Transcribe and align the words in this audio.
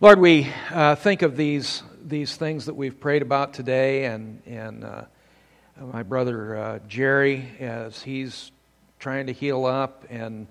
Lord, 0.00 0.20
we 0.20 0.48
uh, 0.70 0.94
think 0.94 1.22
of 1.22 1.36
these, 1.36 1.82
these 2.06 2.36
things 2.36 2.66
that 2.66 2.74
we've 2.74 3.00
prayed 3.00 3.20
about 3.20 3.52
today, 3.52 4.04
and, 4.04 4.40
and 4.46 4.84
uh, 4.84 5.02
my 5.92 6.04
brother 6.04 6.56
uh, 6.56 6.78
Jerry, 6.86 7.50
as 7.58 8.00
he's 8.00 8.52
trying 9.00 9.26
to 9.26 9.32
heal 9.32 9.66
up, 9.66 10.04
and 10.08 10.46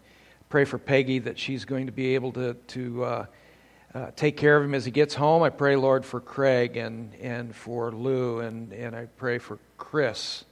pray 0.50 0.66
for 0.66 0.78
Peggy 0.78 1.20
that 1.20 1.40
she's 1.40 1.64
going 1.64 1.86
to 1.86 1.94
be 1.94 2.16
able 2.16 2.34
to, 2.34 2.56
to 2.56 3.06
uh, 3.06 3.26
uh, 3.96 4.12
take 4.18 4.36
care 4.36 4.58
of 4.58 4.66
him 4.66 4.76
as 4.76 4.84
he 4.84 4.92
gets 4.92 5.16
home. 5.16 5.44
I 5.44 5.50
pray, 5.50 5.78
Lord, 5.78 6.04
for 6.04 6.20
Craig 6.20 6.76
and, 6.76 7.16
and 7.16 7.56
for 7.56 7.94
Lou, 7.94 8.42
and, 8.42 8.74
and 8.74 8.94
I 8.94 9.06
pray 9.06 9.38
for 9.38 9.60
Chris. 9.78 10.44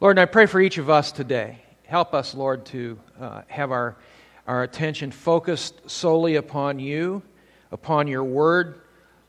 Lord, 0.00 0.16
and 0.16 0.22
I 0.22 0.24
pray 0.24 0.46
for 0.46 0.62
each 0.62 0.78
of 0.78 0.88
us 0.88 1.12
today. 1.12 1.58
Help 1.84 2.14
us, 2.14 2.34
Lord, 2.34 2.64
to 2.66 2.98
uh, 3.20 3.42
have 3.48 3.70
our, 3.70 3.98
our 4.46 4.62
attention 4.62 5.10
focused 5.10 5.90
solely 5.90 6.36
upon 6.36 6.78
you 6.78 7.22
upon 7.70 8.08
your 8.08 8.24
word. 8.24 8.80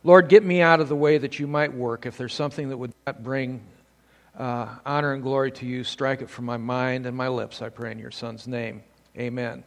Lord, 0.03 0.29
get 0.29 0.43
me 0.43 0.61
out 0.61 0.79
of 0.79 0.89
the 0.89 0.95
way 0.95 1.17
that 1.17 1.39
you 1.39 1.47
might 1.47 1.73
work. 1.73 2.05
If 2.05 2.17
there's 2.17 2.33
something 2.33 2.69
that 2.69 2.77
would 2.77 2.93
not 3.05 3.23
bring 3.23 3.61
uh, 4.37 4.67
honor 4.85 5.13
and 5.13 5.21
glory 5.21 5.51
to 5.51 5.65
you, 5.65 5.83
strike 5.83 6.21
it 6.21 6.29
from 6.29 6.45
my 6.45 6.57
mind 6.57 7.05
and 7.05 7.15
my 7.15 7.27
lips, 7.27 7.61
I 7.61 7.69
pray 7.69 7.91
in 7.91 7.99
your 7.99 8.11
Son's 8.11 8.47
name. 8.47 8.83
Amen. 9.17 9.63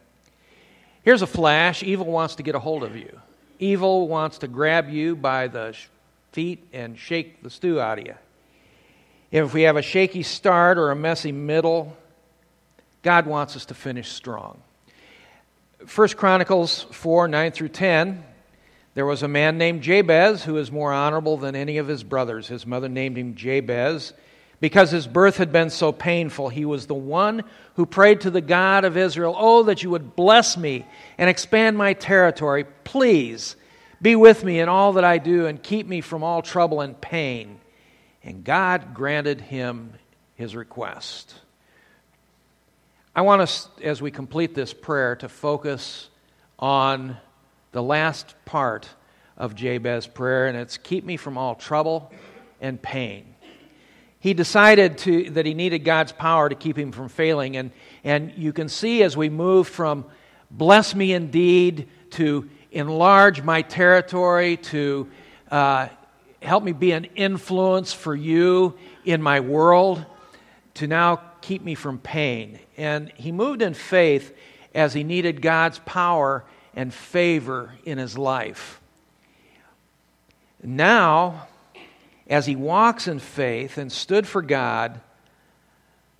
Here's 1.03 1.21
a 1.21 1.27
flash 1.27 1.83
evil 1.83 2.07
wants 2.07 2.35
to 2.35 2.43
get 2.43 2.55
a 2.55 2.59
hold 2.59 2.83
of 2.83 2.95
you, 2.95 3.19
evil 3.59 4.07
wants 4.07 4.39
to 4.39 4.47
grab 4.47 4.89
you 4.89 5.15
by 5.15 5.47
the 5.47 5.75
feet 6.31 6.67
and 6.73 6.97
shake 6.97 7.43
the 7.43 7.49
stew 7.49 7.79
out 7.79 7.99
of 7.99 8.07
you. 8.07 8.15
If 9.31 9.53
we 9.53 9.63
have 9.63 9.77
a 9.77 9.81
shaky 9.81 10.23
start 10.23 10.77
or 10.77 10.91
a 10.91 10.95
messy 10.95 11.31
middle, 11.31 11.95
God 13.03 13.27
wants 13.27 13.55
us 13.55 13.65
to 13.65 13.73
finish 13.73 14.11
strong. 14.11 14.61
1 15.93 16.07
Chronicles 16.09 16.83
4 16.91 17.27
9 17.27 17.51
through 17.51 17.69
10 17.69 18.23
there 18.95 19.05
was 19.05 19.23
a 19.23 19.27
man 19.27 19.57
named 19.57 19.81
Jabez 19.81 20.43
who 20.43 20.53
was 20.53 20.71
more 20.71 20.93
honorable 20.93 21.37
than 21.37 21.55
any 21.55 21.77
of 21.77 21.87
his 21.87 22.03
brothers. 22.03 22.47
His 22.47 22.65
mother 22.65 22.89
named 22.89 23.17
him 23.17 23.35
Jabez 23.35 24.13
because 24.59 24.91
his 24.91 25.07
birth 25.07 25.37
had 25.37 25.51
been 25.51 25.69
so 25.69 25.91
painful. 25.91 26.49
He 26.49 26.63
was 26.63 26.85
the 26.85 26.93
one 26.93 27.43
who 27.75 27.85
prayed 27.85 28.21
to 28.21 28.29
the 28.29 28.41
God 28.41 28.85
of 28.85 28.95
Israel, 28.95 29.35
Oh, 29.37 29.63
that 29.63 29.81
you 29.81 29.89
would 29.89 30.15
bless 30.15 30.55
me 30.57 30.85
and 31.17 31.29
expand 31.29 31.77
my 31.77 31.93
territory. 31.93 32.65
Please 32.83 33.55
be 34.01 34.15
with 34.15 34.43
me 34.43 34.59
in 34.59 34.69
all 34.69 34.93
that 34.93 35.03
I 35.03 35.17
do 35.17 35.47
and 35.47 35.61
keep 35.61 35.87
me 35.87 36.01
from 36.01 36.23
all 36.23 36.41
trouble 36.41 36.81
and 36.81 36.99
pain. 36.99 37.59
And 38.23 38.43
God 38.43 38.93
granted 38.93 39.41
him 39.41 39.93
his 40.35 40.55
request. 40.55 41.33
I 43.15 43.21
want 43.21 43.41
us, 43.41 43.67
as 43.83 44.01
we 44.01 44.11
complete 44.11 44.55
this 44.55 44.73
prayer, 44.73 45.15
to 45.17 45.29
focus 45.29 46.09
on 46.57 47.17
the 47.73 47.83
last 47.83 48.35
part 48.45 48.87
of 49.35 49.55
Jabez's 49.55 50.07
prayer, 50.07 50.47
and 50.47 50.57
it's 50.57 50.77
keep 50.77 51.03
me 51.03 51.17
from 51.17 51.37
all 51.37 51.55
trouble 51.55 52.13
and 52.61 52.81
pain. 52.81 53.35
He 54.19 54.33
decided 54.33 54.99
to, 54.99 55.31
that 55.31 55.45
he 55.45 55.53
needed 55.53 55.79
God's 55.79 56.13
power 56.13 56.47
to 56.47 56.55
keep 56.55 56.77
him 56.77 56.93
from 56.93 57.09
failing, 57.09 57.57
and, 57.57 57.71
and 58.05 58.31
you 58.37 58.53
can 58.53 58.69
see 58.69 59.03
as 59.03 59.17
we 59.17 59.29
move 59.29 59.67
from 59.67 60.05
bless 60.49 60.95
me 60.95 61.11
indeed 61.11 61.89
to 62.11 62.49
enlarge 62.71 63.41
my 63.41 63.63
territory 63.63 64.57
to 64.57 65.09
uh, 65.51 65.87
help 66.41 66.63
me 66.63 66.71
be 66.71 66.91
an 66.91 67.05
influence 67.15 67.91
for 67.91 68.15
you 68.15 68.75
in 69.03 69.21
my 69.21 69.39
world 69.39 70.05
to 70.75 70.87
now 70.87 71.21
keep 71.41 71.63
me 71.63 71.75
from 71.75 71.97
pain. 71.97 72.59
And 72.77 73.11
he 73.15 73.31
moved 73.31 73.61
in 73.61 73.73
faith 73.73 74.35
as 74.73 74.93
he 74.93 75.03
needed 75.03 75.41
God's 75.41 75.79
power 75.79 76.45
and 76.75 76.93
favor 76.93 77.73
in 77.85 77.97
his 77.97 78.17
life. 78.17 78.81
Now, 80.61 81.47
as 82.27 82.45
he 82.45 82.55
walks 82.55 83.07
in 83.07 83.19
faith 83.19 83.77
and 83.77 83.91
stood 83.91 84.25
for 84.25 84.41
God, 84.41 85.01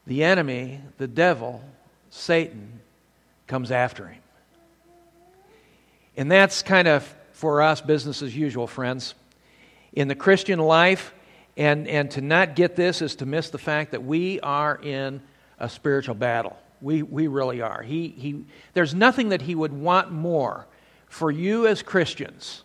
the 0.05 0.23
enemy, 0.23 0.81
the 0.97 1.07
devil, 1.07 1.63
Satan, 2.09 2.81
comes 3.47 3.71
after 3.71 4.07
him. 4.07 4.21
And 6.15 6.31
that's 6.31 6.61
kind 6.61 6.87
of 6.87 7.15
for 7.31 7.61
us 7.61 7.81
business 7.81 8.21
as 8.21 8.35
usual, 8.35 8.67
friends. 8.67 9.15
In 9.93 10.07
the 10.07 10.15
Christian 10.15 10.59
life, 10.59 11.13
and, 11.55 11.87
and 11.87 12.09
to 12.11 12.21
not 12.21 12.55
get 12.55 12.75
this 12.75 13.01
is 13.01 13.15
to 13.17 13.25
miss 13.25 13.49
the 13.49 13.57
fact 13.57 13.91
that 13.91 14.03
we 14.03 14.39
are 14.41 14.75
in 14.81 15.21
a 15.59 15.69
spiritual 15.69 16.15
battle. 16.15 16.57
We, 16.83 17.01
we 17.01 17.27
really 17.27 17.61
are. 17.61 17.81
He, 17.81 18.09
he, 18.09 18.45
there's 18.73 18.93
nothing 18.93 19.29
that 19.29 19.41
he 19.41 19.55
would 19.55 19.71
want 19.71 20.11
more 20.11 20.67
for 21.07 21.31
you 21.31 21.65
as 21.65 21.81
Christians. 21.81 22.63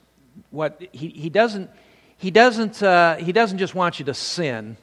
What 0.50 0.82
he, 0.90 1.08
he 1.08 1.30
doesn't, 1.30 1.70
he, 2.16 2.32
doesn't, 2.32 2.82
uh, 2.82 3.16
he 3.16 3.30
doesn't 3.30 3.58
just 3.58 3.76
want 3.76 4.00
you 4.00 4.04
to 4.06 4.14
sin, 4.14 4.76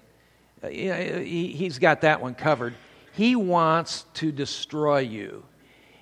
uh, 0.64 0.70
he, 0.70 1.48
he's 1.48 1.80
got 1.80 2.02
that 2.02 2.22
one 2.22 2.34
covered. 2.34 2.76
He 3.12 3.36
wants 3.36 4.06
to 4.16 4.32
destroy 4.32 5.00
you. 5.00 5.44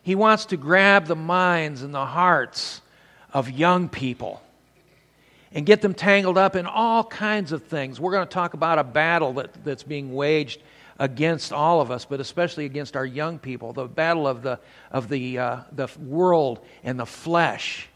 He 0.04 0.14
wants 0.14 0.46
to 0.48 0.58
grab 0.58 1.08
the 1.08 1.16
minds 1.16 1.82
and 1.82 1.94
the 1.94 2.06
hearts 2.06 2.82
of 3.34 3.50
young 3.50 3.90
people 3.90 4.44
and 5.52 5.66
get 5.66 5.82
them 5.82 5.96
tangled 5.96 6.38
up 6.38 6.56
in 6.56 6.68
all 6.68 7.04
kinds 7.04 7.52
of 7.52 7.64
things. 7.64 8.00
We're 8.00 8.12
going 8.12 8.28
to 8.28 8.34
talk 8.34 8.54
about 8.54 8.80
a 8.80 8.84
battle 8.84 9.34
that, 9.34 9.64
that's 9.64 9.84
being 9.84 10.14
waged 10.14 10.62
against 11.00 11.52
all 11.52 11.82
of 11.82 11.92
us, 11.92 12.06
but 12.06 12.20
especially 12.20 12.66
against 12.66 12.96
our 12.96 13.06
young 13.06 13.40
people, 13.40 13.74
the 13.74 13.86
battle 13.86 14.28
of 14.28 14.42
the, 14.42 14.60
of 14.92 15.10
the, 15.10 15.40
uh, 15.40 15.58
the 15.72 15.88
world 16.00 16.60
and 16.84 17.00
the 17.00 17.06
flesh. 17.06 17.88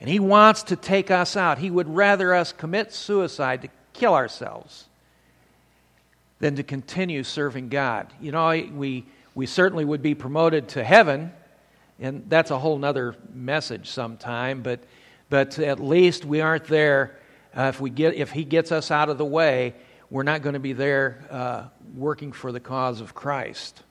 And 0.00 0.08
he 0.08 0.20
wants 0.20 0.64
to 0.64 0.76
take 0.76 1.10
us 1.10 1.36
out. 1.36 1.58
He 1.58 1.70
would 1.70 1.88
rather 1.88 2.34
us 2.34 2.52
commit 2.52 2.92
suicide 2.92 3.62
to 3.62 3.68
kill 3.92 4.14
ourselves 4.14 4.86
than 6.38 6.56
to 6.56 6.62
continue 6.62 7.24
serving 7.24 7.70
God. 7.70 8.12
You 8.20 8.32
know, 8.32 8.48
we, 8.74 9.06
we 9.34 9.46
certainly 9.46 9.84
would 9.84 10.02
be 10.02 10.14
promoted 10.14 10.68
to 10.68 10.84
heaven, 10.84 11.32
and 11.98 12.24
that's 12.28 12.50
a 12.50 12.58
whole 12.58 12.84
other 12.84 13.16
message 13.32 13.88
sometime, 13.88 14.62
but, 14.62 14.80
but 15.30 15.58
at 15.58 15.80
least 15.80 16.24
we 16.24 16.40
aren't 16.40 16.66
there. 16.66 17.18
Uh, 17.56 17.62
if, 17.62 17.80
we 17.80 17.88
get, 17.88 18.14
if 18.14 18.32
he 18.32 18.44
gets 18.44 18.70
us 18.70 18.90
out 18.90 19.08
of 19.08 19.16
the 19.16 19.24
way, 19.24 19.74
we're 20.10 20.22
not 20.22 20.42
going 20.42 20.54
to 20.54 20.60
be 20.60 20.72
there 20.72 21.24
uh, 21.30 21.64
working 21.94 22.32
for 22.32 22.52
the 22.52 22.60
cause 22.60 23.00
of 23.00 23.14
Christ. 23.14 23.82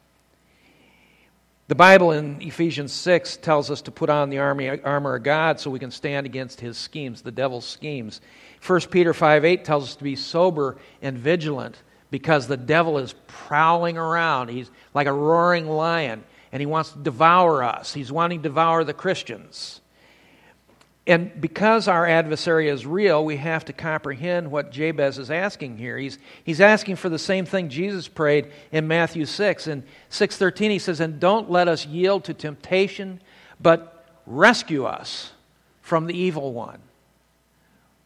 The 1.68 1.76
Bible 1.76 2.12
in 2.12 2.42
Ephesians 2.42 2.94
6 2.94 3.38
tells 3.38 3.72
us 3.72 3.82
to 3.84 3.92
put 3.92 4.10
on 4.10 4.30
the 4.30 4.38
army, 4.38 4.70
armor 4.82 5.16
of 5.16 5.24
God 5.24 5.60
so 5.60 5.72
we 5.72 5.80
can 5.80 5.90
stand 5.90 6.28
against 6.28 6.62
his 6.62 6.78
schemes, 6.78 7.24
the 7.24 7.32
devil's 7.32 7.66
schemes. 7.66 8.22
1 8.66 8.82
Peter 8.92 9.14
5 9.14 9.44
8 9.44 9.66
tells 9.66 9.86
us 9.86 9.96
to 9.96 10.04
be 10.04 10.16
sober 10.16 10.78
and 11.02 11.18
vigilant 11.18 11.82
because 12.12 12.48
the 12.48 12.56
devil 12.56 13.00
is 13.00 13.16
prowling 13.28 13.98
around. 13.98 14.50
He's 14.50 14.70
like 14.94 15.08
a 15.08 15.14
roaring 15.14 15.68
lion 15.68 16.24
and 16.52 16.62
he 16.62 16.68
wants 16.68 16.92
to 16.92 17.00
devour 17.00 17.64
us. 17.64 17.94
He's 17.94 18.12
wanting 18.12 18.40
to 18.40 18.50
devour 18.50 18.84
the 18.84 18.94
Christians. 18.94 19.82
And 21.08 21.40
because 21.40 21.88
our 21.88 22.08
adversary 22.08 22.68
is 22.68 22.86
real, 22.86 23.24
we 23.24 23.38
have 23.38 23.66
to 23.66 23.74
comprehend 23.74 24.50
what 24.50 24.72
Jabez 24.72 25.20
is 25.20 25.30
asking 25.30 25.78
here. 25.78 25.98
He's, 25.98 26.18
he's 26.44 26.60
asking 26.60 26.96
for 26.96 27.10
the 27.10 27.20
same 27.20 27.46
thing 27.46 27.70
Jesus 27.70 28.08
prayed 28.08 28.52
in 28.72 28.88
Matthew 28.88 29.26
6. 29.26 29.68
In 29.68 29.84
6.13 30.10 30.72
he 30.72 30.80
says, 30.80 31.00
And 31.00 31.20
don't 31.20 31.52
let 31.52 31.68
us 31.68 31.86
yield 31.86 32.24
to 32.24 32.34
temptation, 32.34 33.22
but 33.62 34.04
rescue 34.26 34.86
us 34.86 35.32
from 35.82 36.08
the 36.08 36.18
evil 36.18 36.54
one. 36.54 36.80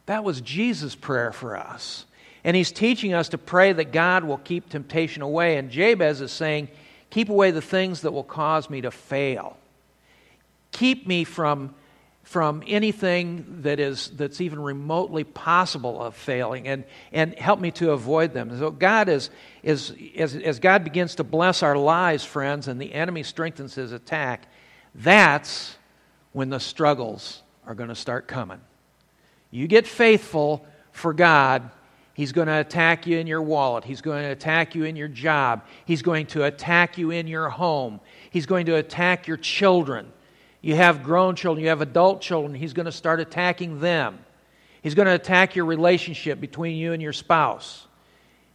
That 0.07 0.25
was 0.25 0.41
Jesus' 0.41 0.95
prayer 0.95 1.31
for 1.31 1.55
us. 1.55 2.05
And 2.43 2.55
he's 2.55 2.71
teaching 2.71 3.13
us 3.13 3.29
to 3.29 3.37
pray 3.37 3.71
that 3.71 3.93
God 3.93 4.25
will 4.25 4.39
keep 4.39 4.69
temptation 4.69 5.21
away. 5.21 5.57
And 5.57 5.69
Jabez 5.69 6.19
is 6.19 6.31
saying, 6.31 6.69
Keep 7.11 7.29
away 7.29 7.51
the 7.51 7.61
things 7.61 8.01
that 8.01 8.11
will 8.11 8.23
cause 8.23 8.69
me 8.69 8.81
to 8.81 8.91
fail. 8.91 9.57
Keep 10.71 11.07
me 11.07 11.23
from 11.23 11.73
from 12.29 12.61
anything 12.67 13.43
that 13.63 13.79
is 13.79 14.11
that's 14.11 14.39
even 14.39 14.59
remotely 14.59 15.23
possible 15.23 15.99
of 15.99 16.13
failing 16.13 16.67
and, 16.67 16.83
and 17.11 17.33
help 17.39 17.59
me 17.59 17.71
to 17.71 17.89
avoid 17.89 18.35
them. 18.35 18.55
So 18.59 18.69
God 18.69 19.09
is, 19.09 19.31
is 19.63 19.91
as, 20.15 20.35
as 20.35 20.59
God 20.59 20.83
begins 20.83 21.15
to 21.15 21.23
bless 21.23 21.63
our 21.63 21.75
lives, 21.75 22.23
friends, 22.23 22.67
and 22.67 22.79
the 22.79 22.93
enemy 22.93 23.23
strengthens 23.23 23.73
his 23.73 23.93
attack, 23.93 24.47
that's 24.93 25.75
when 26.31 26.51
the 26.51 26.59
struggles 26.59 27.41
are 27.65 27.73
going 27.73 27.89
to 27.89 27.95
start 27.95 28.27
coming. 28.27 28.61
You 29.49 29.67
get 29.67 29.87
faithful 29.87 30.63
for 30.91 31.13
God, 31.13 31.71
He's 32.13 32.31
going 32.31 32.47
to 32.47 32.59
attack 32.59 33.07
you 33.07 33.17
in 33.17 33.25
your 33.25 33.41
wallet. 33.41 33.85
He's 33.85 34.01
going 34.01 34.21
to 34.21 34.29
attack 34.29 34.75
you 34.75 34.83
in 34.83 34.97
your 34.97 35.07
job. 35.07 35.65
He's 35.85 36.03
going 36.03 36.27
to 36.27 36.43
attack 36.43 36.99
you 36.99 37.09
in 37.09 37.25
your 37.25 37.49
home. 37.49 38.01
He's 38.29 38.45
going 38.45 38.67
to 38.67 38.75
attack 38.75 39.25
your 39.25 39.37
children. 39.37 40.11
You 40.61 40.75
have 40.75 41.03
grown 41.03 41.35
children, 41.35 41.63
you 41.63 41.69
have 41.69 41.81
adult 41.81 42.21
children, 42.21 42.53
he's 42.53 42.73
going 42.73 42.85
to 42.85 42.91
start 42.91 43.19
attacking 43.19 43.79
them. 43.79 44.19
He's 44.81 44.95
going 44.95 45.07
to 45.07 45.13
attack 45.13 45.55
your 45.55 45.65
relationship 45.65 46.39
between 46.39 46.77
you 46.77 46.93
and 46.93 47.01
your 47.01 47.13
spouse. 47.13 47.85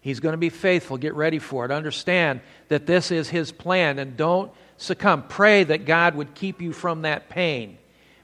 He's 0.00 0.20
going 0.20 0.32
to 0.32 0.38
be 0.38 0.50
faithful. 0.50 0.96
Get 0.96 1.14
ready 1.14 1.38
for 1.38 1.64
it. 1.64 1.70
Understand 1.70 2.40
that 2.68 2.86
this 2.86 3.10
is 3.10 3.28
his 3.28 3.52
plan 3.52 3.98
and 3.98 4.16
don't 4.16 4.52
succumb. 4.76 5.24
Pray 5.28 5.64
that 5.64 5.86
God 5.86 6.14
would 6.14 6.34
keep 6.34 6.60
you 6.60 6.72
from 6.72 7.02
that 7.02 7.28
pain. 7.28 7.78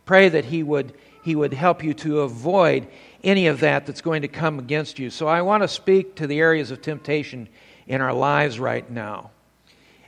Pray 0.05 0.29
that 0.29 0.45
he 0.45 0.63
would 0.63 0.95
he 1.23 1.37
would 1.37 1.53
help 1.53 1.85
you 1.85 1.93
to 1.93 2.21
avoid 2.21 2.89
any 3.23 3.47
of 3.47 3.61
that 3.61 3.87
that's 3.87 4.01
going 4.01 4.23
to 4.23 4.29
come 4.29 4.59
against 4.59 4.99
you. 4.99 5.11
So 5.11 5.27
I 5.27 5.43
want 5.43 5.63
to 5.63 5.69
speak 5.69 6.17
to 6.17 6.27
the 6.27 6.39
areas 6.39 6.71
of 6.71 6.81
temptation 6.81 7.49
in 7.87 8.01
our 8.01 8.15
lives 8.15 8.59
right 8.59 8.89
now. 8.91 9.31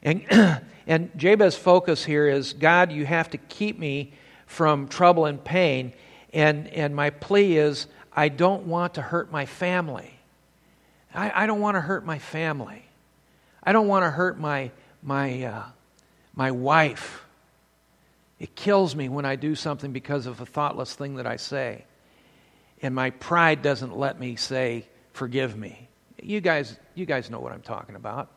And, 0.02 0.24
and 0.87 1.11
Jabez's 1.17 1.56
focus 1.56 2.05
here 2.05 2.29
is 2.29 2.52
God, 2.52 2.93
you 2.93 3.06
have 3.06 3.31
to 3.31 3.38
keep 3.38 3.79
me 3.79 4.12
from 4.46 4.88
trouble 4.88 5.26
and 5.26 5.43
pain. 5.43 5.93
And, 6.32 6.69
and 6.69 6.94
my 6.94 7.11
plea 7.11 7.56
is, 7.56 7.87
I 8.12 8.29
don't 8.29 8.67
want 8.67 8.94
to 8.94 9.02
hurt 9.02 9.31
my 9.31 9.46
family. 9.46 10.12
I, 11.14 11.44
I 11.44 11.46
don't 11.46 11.61
want 11.61 11.76
to 11.76 11.81
hurt 11.81 12.05
my 12.05 12.19
family. 12.19 12.84
I 13.62 13.73
don't 13.73 13.87
want 13.87 14.05
to 14.05 14.11
hurt 14.11 14.38
my, 14.38 14.70
my, 15.02 15.44
uh, 15.44 15.64
my 16.34 16.50
wife. 16.50 17.25
It 18.38 18.55
kills 18.56 18.96
me 18.96 19.08
when 19.08 19.25
I 19.25 19.37
do 19.37 19.55
something 19.55 19.93
because 19.93 20.26
of 20.26 20.40
a 20.40 20.46
thoughtless 20.46 20.94
thing 20.94 21.17
that 21.17 21.26
I 21.26 21.37
say. 21.37 21.84
And 22.81 22.94
my 22.94 23.11
pride 23.11 23.62
doesn't 23.62 23.96
let 23.96 24.19
me 24.19 24.37
say, 24.37 24.87
forgive 25.12 25.56
me. 25.56 25.88
You 26.20 26.40
guys, 26.40 26.76
you 26.94 27.06
guys 27.06 27.31
know 27.31 27.38
what 27.38 27.52
I'm 27.52 27.62
talking 27.62 27.94
about. 27.94 28.31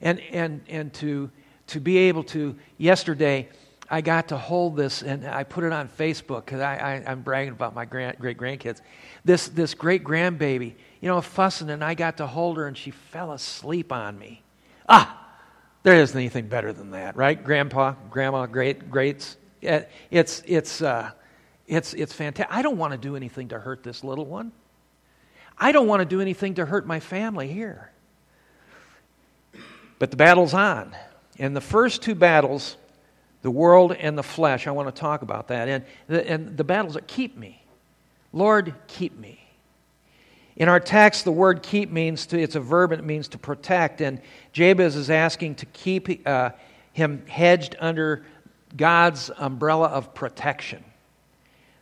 And, 0.00 0.20
and, 0.30 0.60
and 0.68 0.94
to, 0.94 1.30
to 1.68 1.80
be 1.80 1.98
able 1.98 2.24
to, 2.24 2.56
yesterday, 2.78 3.48
I 3.90 4.00
got 4.00 4.28
to 4.28 4.36
hold 4.36 4.76
this 4.76 5.02
and 5.02 5.26
I 5.26 5.44
put 5.44 5.64
it 5.64 5.72
on 5.72 5.88
Facebook 5.88 6.46
because 6.46 6.60
I, 6.60 7.02
am 7.06 7.22
bragging 7.22 7.52
about 7.52 7.74
my 7.74 7.84
grand, 7.84 8.18
great 8.18 8.38
grandkids. 8.38 8.80
This, 9.24 9.48
this 9.48 9.74
great 9.74 10.04
grandbaby, 10.04 10.74
you 11.00 11.08
know, 11.08 11.20
fussing, 11.20 11.70
and 11.70 11.84
I 11.84 11.94
got 11.94 12.16
to 12.18 12.26
hold 12.26 12.56
her 12.56 12.66
and 12.66 12.76
she 12.76 12.90
fell 12.90 13.32
asleep 13.32 13.92
on 13.92 14.18
me. 14.18 14.42
Ah, 14.88 15.20
there 15.82 15.96
isn't 15.96 16.16
anything 16.16 16.48
better 16.48 16.72
than 16.72 16.90
that, 16.92 17.16
right? 17.16 17.42
Grandpa, 17.42 17.94
grandma, 18.10 18.46
great, 18.46 18.90
greats. 18.90 19.36
It's, 19.60 20.42
it's, 20.46 20.82
uh, 20.82 21.10
it's, 21.66 21.94
it's 21.94 22.12
fantastic. 22.12 22.54
I 22.54 22.62
don't 22.62 22.78
want 22.78 22.92
to 22.92 22.98
do 22.98 23.16
anything 23.16 23.48
to 23.48 23.58
hurt 23.58 23.82
this 23.82 24.02
little 24.02 24.26
one. 24.26 24.52
I 25.58 25.72
don't 25.72 25.86
want 25.86 26.00
to 26.00 26.06
do 26.06 26.20
anything 26.20 26.54
to 26.54 26.66
hurt 26.66 26.86
my 26.86 27.00
family 27.00 27.48
here. 27.48 27.90
But 29.98 30.10
the 30.10 30.16
battle's 30.16 30.54
on. 30.54 30.94
And 31.38 31.54
the 31.56 31.60
first 31.60 32.02
two 32.02 32.14
battles, 32.14 32.76
the 33.42 33.50
world 33.50 33.92
and 33.92 34.16
the 34.16 34.22
flesh, 34.22 34.66
I 34.66 34.70
want 34.70 34.94
to 34.94 35.00
talk 35.00 35.22
about 35.22 35.48
that. 35.48 35.68
And 35.68 35.84
the, 36.06 36.30
and 36.30 36.56
the 36.56 36.64
battles 36.64 36.94
that 36.94 37.06
keep 37.06 37.36
me. 37.36 37.64
Lord, 38.32 38.74
keep 38.86 39.18
me. 39.18 39.40
In 40.56 40.68
our 40.68 40.80
text, 40.80 41.24
the 41.24 41.32
word 41.32 41.62
keep 41.62 41.90
means 41.90 42.26
to, 42.26 42.40
it's 42.40 42.54
a 42.54 42.60
verb 42.60 42.92
and 42.92 43.00
it 43.00 43.04
means 43.04 43.28
to 43.28 43.38
protect. 43.38 44.00
And 44.00 44.20
Jabez 44.52 44.94
is 44.94 45.10
asking 45.10 45.56
to 45.56 45.66
keep 45.66 46.26
uh, 46.26 46.50
him 46.92 47.26
hedged 47.26 47.74
under 47.80 48.24
God's 48.76 49.30
umbrella 49.36 49.88
of 49.88 50.14
protection. 50.14 50.84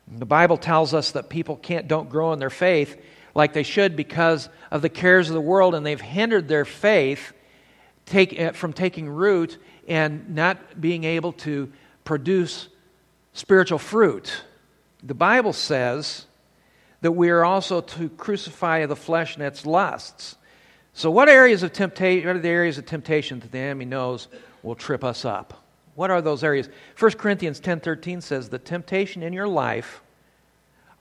The 0.09 0.27
Bible 0.27 0.57
tells 0.57 0.95
us 0.95 1.13
that 1.13 1.29
people 1.29 1.57
can't, 1.57 1.87
don't 1.87 2.09
grow 2.09 2.33
in 2.33 2.39
their 2.39 2.51
faith 2.51 3.01
like 3.35 3.53
they 3.53 3.63
should 3.63 3.97
because 3.97 4.49
of 4.71 4.83
the 4.83 4.89
cares 4.89 5.29
of 5.29 5.35
the 5.35 5.41
world, 5.41 5.75
and 5.75 5.87
they've 5.87 6.01
hindered 6.01 6.49
their 6.49 6.65
faith 6.65 7.33
take, 8.07 8.55
from 8.55 8.73
taking 8.73 9.09
root 9.09 9.59
and 9.89 10.35
not 10.35 10.81
being 10.81 11.05
able 11.05 11.33
to 11.33 11.73
produce 12.05 12.69
spiritual 13.33 13.79
fruit. 13.79 14.43
The 15.03 15.15
Bible 15.15 15.53
says 15.53 16.27
that 17.01 17.13
we 17.13 17.31
are 17.31 17.45
also 17.45 17.81
to 17.81 18.09
crucify 18.11 18.87
the 18.87 18.97
flesh 18.97 19.35
and 19.37 19.45
its 19.45 19.67
lusts. 19.67 20.37
So, 20.95 21.11
what 21.11 21.29
areas 21.29 21.63
of 21.63 21.73
temptation? 21.73 22.27
What 22.27 22.37
are 22.37 22.41
the 22.41 22.49
areas 22.49 22.79
of 22.79 22.87
temptation 22.87 23.41
that 23.41 23.51
the 23.51 23.59
enemy 23.59 23.87
knows 23.87 24.29
will 24.63 24.75
trip 24.75 25.03
us 25.03 25.25
up? 25.25 25.65
What 25.95 26.11
are 26.11 26.23
those 26.23 26.45
areas? 26.45 26.69
1 26.99 27.13
Corinthians 27.13 27.61
10:13 27.61 28.21
says 28.21 28.49
the 28.49 28.59
temptation 28.59 29.23
in 29.23 29.33
your 29.33 29.49
life 29.49 30.03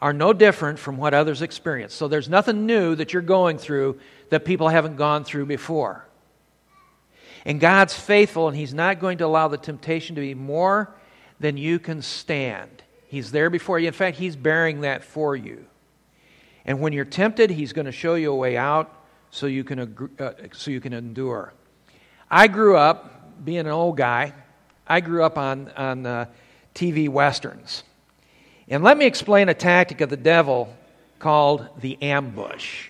are 0.01 0.13
no 0.13 0.33
different 0.33 0.79
from 0.79 0.97
what 0.97 1.13
others 1.13 1.41
experience. 1.41 1.93
So 1.93 2.07
there's 2.07 2.27
nothing 2.27 2.65
new 2.65 2.95
that 2.95 3.13
you're 3.13 3.21
going 3.21 3.57
through 3.57 3.99
that 4.29 4.45
people 4.45 4.69
haven't 4.69 4.95
gone 4.95 5.23
through 5.23 5.45
before. 5.45 6.05
And 7.45 7.59
God's 7.59 7.93
faithful, 7.93 8.47
and 8.47 8.55
He's 8.55 8.73
not 8.73 8.99
going 8.99 9.17
to 9.19 9.25
allow 9.25 9.47
the 9.47 9.57
temptation 9.57 10.15
to 10.15 10.21
be 10.21 10.33
more 10.33 10.93
than 11.39 11.57
you 11.57 11.79
can 11.79 12.01
stand. 12.01 12.83
He's 13.07 13.31
there 13.31 13.49
before 13.49 13.79
you. 13.79 13.87
In 13.87 13.93
fact, 13.93 14.17
He's 14.17 14.35
bearing 14.35 14.81
that 14.81 15.03
for 15.03 15.35
you. 15.35 15.65
And 16.65 16.79
when 16.79 16.93
you're 16.93 17.05
tempted, 17.05 17.49
He's 17.49 17.73
going 17.73 17.85
to 17.85 17.91
show 17.91 18.15
you 18.15 18.31
a 18.31 18.35
way 18.35 18.57
out 18.57 18.93
so 19.31 19.47
you 19.47 19.63
can, 19.63 20.09
uh, 20.19 20.31
so 20.53 20.71
you 20.71 20.79
can 20.79 20.93
endure. 20.93 21.53
I 22.29 22.47
grew 22.47 22.77
up, 22.77 23.43
being 23.43 23.59
an 23.59 23.67
old 23.67 23.97
guy, 23.97 24.33
I 24.87 24.99
grew 25.01 25.23
up 25.23 25.37
on, 25.37 25.69
on 25.75 26.05
uh, 26.05 26.25
TV 26.75 27.09
westerns. 27.09 27.83
And 28.67 28.83
let 28.83 28.97
me 28.97 29.05
explain 29.05 29.49
a 29.49 29.53
tactic 29.53 30.01
of 30.01 30.09
the 30.09 30.17
devil 30.17 30.73
called 31.19 31.67
the 31.79 32.01
ambush. 32.01 32.89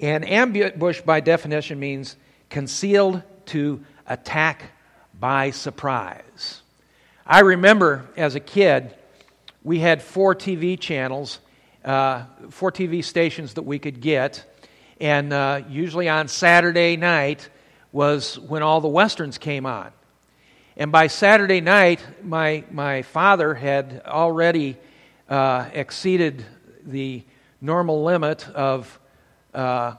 And 0.00 0.28
ambush, 0.28 1.00
by 1.00 1.20
definition, 1.20 1.80
means 1.80 2.16
concealed 2.50 3.22
to 3.46 3.84
attack 4.06 4.72
by 5.18 5.50
surprise. 5.50 6.62
I 7.26 7.40
remember 7.40 8.06
as 8.16 8.34
a 8.34 8.40
kid, 8.40 8.94
we 9.62 9.80
had 9.80 10.02
four 10.02 10.34
TV 10.34 10.78
channels, 10.78 11.40
uh, 11.84 12.24
four 12.50 12.72
TV 12.72 13.04
stations 13.04 13.54
that 13.54 13.62
we 13.62 13.78
could 13.78 14.00
get. 14.00 14.44
And 15.00 15.32
uh, 15.32 15.62
usually 15.68 16.08
on 16.08 16.28
Saturday 16.28 16.96
night 16.96 17.48
was 17.92 18.38
when 18.38 18.62
all 18.62 18.80
the 18.80 18.88
westerns 18.88 19.38
came 19.38 19.66
on. 19.66 19.92
And 20.76 20.92
by 20.92 21.08
Saturday 21.08 21.60
night, 21.60 22.00
my, 22.22 22.64
my 22.70 23.02
father 23.02 23.54
had 23.54 24.02
already 24.06 24.76
uh, 25.28 25.68
exceeded 25.72 26.44
the 26.84 27.24
normal 27.60 28.04
limit 28.04 28.48
of 28.48 29.00
uh, 29.52 29.94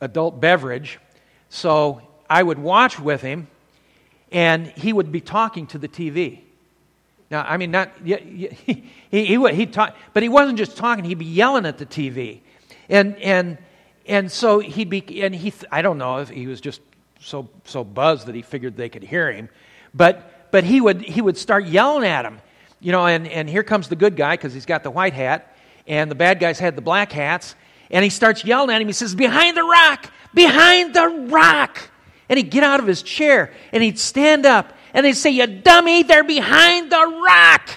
adult 0.00 0.40
beverage. 0.40 0.98
So 1.50 2.00
I 2.30 2.42
would 2.42 2.58
watch 2.58 2.98
with 2.98 3.20
him, 3.20 3.48
and 4.32 4.68
he 4.68 4.92
would 4.92 5.12
be 5.12 5.20
talking 5.20 5.66
to 5.68 5.78
the 5.78 5.88
TV. 5.88 6.40
Now, 7.30 7.44
I 7.46 7.56
mean, 7.58 7.70
not 7.70 7.90
he, 8.04 8.82
he, 9.10 9.24
he, 9.26 9.36
would, 9.36 9.54
he'd 9.54 9.72
talk, 9.72 9.96
but 10.14 10.22
he 10.22 10.28
wasn't 10.28 10.56
just 10.56 10.76
talking, 10.76 11.04
he'd 11.04 11.18
be 11.18 11.26
yelling 11.26 11.66
at 11.66 11.76
the 11.76 11.86
TV. 11.86 12.40
And, 12.88 13.16
and, 13.16 13.58
and 14.06 14.32
so 14.32 14.60
he'd 14.60 14.88
be, 14.88 15.22
and 15.22 15.34
he, 15.34 15.52
I 15.70 15.82
don't 15.82 15.98
know 15.98 16.18
if 16.18 16.30
he 16.30 16.46
was 16.46 16.60
just 16.60 16.80
so, 17.20 17.48
so 17.64 17.84
buzzed 17.84 18.26
that 18.26 18.34
he 18.34 18.42
figured 18.42 18.76
they 18.76 18.88
could 18.88 19.02
hear 19.02 19.30
him, 19.30 19.48
but, 19.92 20.50
but 20.52 20.64
he, 20.64 20.80
would, 20.80 21.02
he 21.02 21.20
would 21.20 21.36
start 21.36 21.66
yelling 21.66 22.06
at 22.06 22.24
him. 22.24 22.40
You 22.80 22.92
know, 22.92 23.06
and, 23.06 23.28
and 23.28 23.48
here 23.48 23.62
comes 23.62 23.88
the 23.88 23.96
good 23.96 24.16
guy 24.16 24.34
because 24.34 24.54
he's 24.54 24.64
got 24.64 24.82
the 24.82 24.90
white 24.90 25.12
hat, 25.12 25.54
and 25.86 26.10
the 26.10 26.14
bad 26.14 26.40
guys 26.40 26.58
had 26.58 26.76
the 26.76 26.82
black 26.82 27.12
hats. 27.12 27.54
And 27.90 28.04
he 28.04 28.10
starts 28.10 28.44
yelling 28.44 28.74
at 28.74 28.80
him. 28.80 28.86
He 28.86 28.92
says, 28.92 29.14
Behind 29.14 29.56
the 29.56 29.64
rock! 29.64 30.10
Behind 30.34 30.94
the 30.94 31.08
rock! 31.30 31.90
And 32.28 32.36
he'd 32.36 32.50
get 32.50 32.62
out 32.62 32.80
of 32.80 32.86
his 32.86 33.02
chair 33.02 33.52
and 33.72 33.82
he'd 33.82 33.98
stand 33.98 34.46
up 34.46 34.72
and 34.94 35.04
they'd 35.04 35.14
say, 35.14 35.30
You 35.30 35.46
dummy, 35.46 36.02
they're 36.04 36.24
behind 36.24 36.90
the 36.90 37.22
rock! 37.24 37.70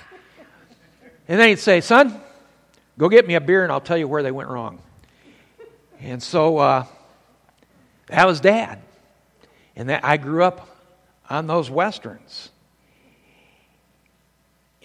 And 1.28 1.40
then 1.40 1.50
he'd 1.50 1.60
say, 1.60 1.82
Son, 1.82 2.22
go 2.98 3.10
get 3.10 3.28
me 3.28 3.36
a 3.36 3.42
beer 3.42 3.64
and 3.64 3.72
I'll 3.72 3.82
tell 3.82 3.98
you 3.98 4.08
where 4.08 4.22
they 4.22 4.32
went 4.32 4.50
wrong. 4.50 4.80
And 6.00 6.22
so 6.22 6.58
uh, 6.58 6.86
that 8.08 8.28
was 8.28 8.40
dad. 8.42 8.80
And 9.76 9.90
that, 9.90 10.06
I 10.06 10.18
grew 10.18 10.44
up 10.44 10.68
on 11.30 11.48
those 11.48 11.70
westerns. 11.70 12.50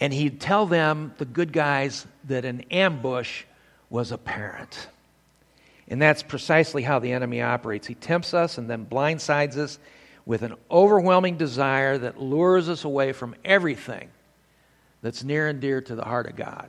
And 0.01 0.13
he'd 0.13 0.41
tell 0.41 0.65
them, 0.65 1.13
the 1.19 1.25
good 1.25 1.53
guys, 1.53 2.07
that 2.25 2.45
an 2.45 2.63
ambush 2.71 3.45
was 3.91 4.13
apparent. 4.13 4.89
And 5.89 6.01
that's 6.01 6.23
precisely 6.23 6.83
how 6.83 6.99
the 6.99 7.13
enemy 7.13 7.41
operates. 7.41 7.87
He 7.87 7.95
tempts 7.95 8.35
us 8.35 8.59
and 8.59 8.69
then 8.69 8.87
blindsides 8.87 9.57
us 9.57 9.79
with 10.27 10.43
an 10.43 10.55
overwhelming 10.71 11.39
desire 11.39 11.97
that 11.97 12.21
lures 12.21 12.69
us 12.69 12.85
away 12.85 13.13
from 13.13 13.35
everything 13.45 14.11
that's 15.01 15.25
near 15.25 15.49
and 15.49 15.61
dear 15.61 15.81
to 15.81 15.95
the 15.95 16.05
heart 16.05 16.27
of 16.27 16.37
God. 16.37 16.69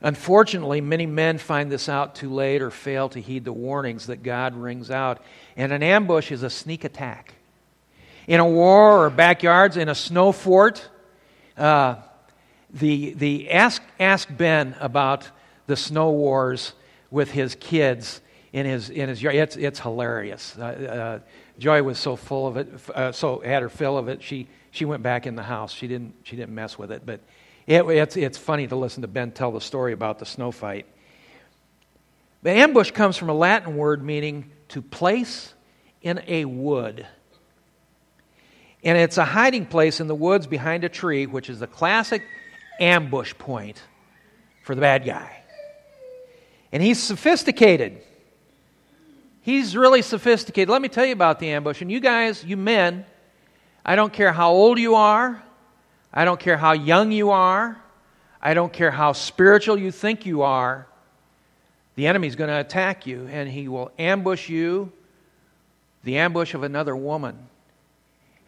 Unfortunately, 0.00 0.80
many 0.80 1.06
men 1.06 1.38
find 1.38 1.70
this 1.70 1.88
out 1.88 2.16
too 2.16 2.32
late 2.32 2.60
or 2.60 2.70
fail 2.70 3.08
to 3.10 3.20
heed 3.20 3.44
the 3.44 3.52
warnings 3.52 4.06
that 4.06 4.22
God 4.22 4.54
rings 4.54 4.90
out. 4.90 5.22
And 5.56 5.72
an 5.72 5.82
ambush 5.82 6.32
is 6.32 6.42
a 6.42 6.50
sneak 6.50 6.84
attack 6.84 7.34
in 8.26 8.40
a 8.40 8.46
war 8.46 9.04
or 9.04 9.10
backyards, 9.10 9.76
in 9.76 9.88
a 9.88 9.94
snow 9.94 10.32
fort. 10.32 10.88
Uh, 11.56 11.96
the, 12.70 13.14
the 13.14 13.50
ask, 13.50 13.80
ask 13.98 14.28
Ben 14.36 14.74
about 14.80 15.30
the 15.66 15.76
snow 15.76 16.10
wars 16.10 16.72
with 17.10 17.30
his 17.30 17.54
kids 17.54 18.20
in 18.52 18.66
his, 18.66 18.90
in 18.90 19.08
his 19.08 19.22
yard. 19.22 19.36
It's, 19.36 19.56
it's 19.56 19.80
hilarious. 19.80 20.56
Uh, 20.58 20.62
uh, 20.62 21.18
Joy 21.58 21.82
was 21.82 21.98
so 21.98 22.16
full 22.16 22.46
of 22.46 22.56
it, 22.56 22.68
uh, 22.94 23.12
so 23.12 23.40
had 23.40 23.62
her 23.62 23.68
fill 23.68 23.98
of 23.98 24.08
it, 24.08 24.22
she, 24.22 24.48
she 24.70 24.84
went 24.84 25.02
back 25.02 25.26
in 25.26 25.36
the 25.36 25.42
house. 25.42 25.72
She 25.72 25.88
didn't, 25.88 26.14
she 26.22 26.36
didn't 26.36 26.54
mess 26.54 26.78
with 26.78 26.92
it. 26.92 27.04
But 27.04 27.20
it, 27.66 27.82
it's, 27.82 28.16
it's 28.16 28.38
funny 28.38 28.66
to 28.66 28.76
listen 28.76 29.02
to 29.02 29.08
Ben 29.08 29.30
tell 29.32 29.52
the 29.52 29.60
story 29.60 29.92
about 29.92 30.18
the 30.18 30.26
snow 30.26 30.50
fight. 30.50 30.86
The 32.42 32.50
ambush 32.50 32.90
comes 32.90 33.16
from 33.16 33.30
a 33.30 33.34
Latin 33.34 33.76
word 33.76 34.04
meaning 34.04 34.50
to 34.68 34.82
place 34.82 35.52
in 36.02 36.22
a 36.28 36.44
wood. 36.44 37.06
And 38.84 38.96
it's 38.96 39.18
a 39.18 39.24
hiding 39.24 39.66
place 39.66 40.00
in 40.00 40.06
the 40.06 40.14
woods 40.14 40.46
behind 40.46 40.84
a 40.84 40.88
tree, 40.88 41.26
which 41.26 41.50
is 41.50 41.58
the 41.58 41.66
classic 41.66 42.22
ambush 42.78 43.34
point 43.36 43.82
for 44.62 44.74
the 44.74 44.80
bad 44.80 45.04
guy. 45.04 45.42
And 46.72 46.82
he's 46.82 47.02
sophisticated. 47.02 48.02
He's 49.42 49.76
really 49.76 50.02
sophisticated. 50.02 50.68
Let 50.68 50.82
me 50.82 50.88
tell 50.88 51.06
you 51.06 51.12
about 51.12 51.38
the 51.38 51.50
ambush. 51.50 51.80
And 51.80 51.90
you 51.90 52.00
guys, 52.00 52.44
you 52.44 52.56
men, 52.56 53.04
I 53.84 53.94
don't 53.94 54.12
care 54.12 54.32
how 54.32 54.50
old 54.50 54.78
you 54.78 54.96
are, 54.96 55.42
I 56.12 56.24
don't 56.24 56.40
care 56.40 56.56
how 56.56 56.72
young 56.72 57.12
you 57.12 57.30
are, 57.30 57.80
I 58.42 58.54
don't 58.54 58.72
care 58.72 58.90
how 58.90 59.12
spiritual 59.12 59.78
you 59.78 59.92
think 59.92 60.26
you 60.26 60.42
are, 60.42 60.86
the 61.96 62.06
enemy's 62.06 62.36
going 62.36 62.48
to 62.48 62.60
attack 62.60 63.06
you 63.06 63.26
and 63.30 63.48
he 63.48 63.68
will 63.68 63.90
ambush 63.98 64.48
you, 64.48 64.92
the 66.04 66.18
ambush 66.18 66.54
of 66.54 66.62
another 66.62 66.94
woman. 66.94 67.38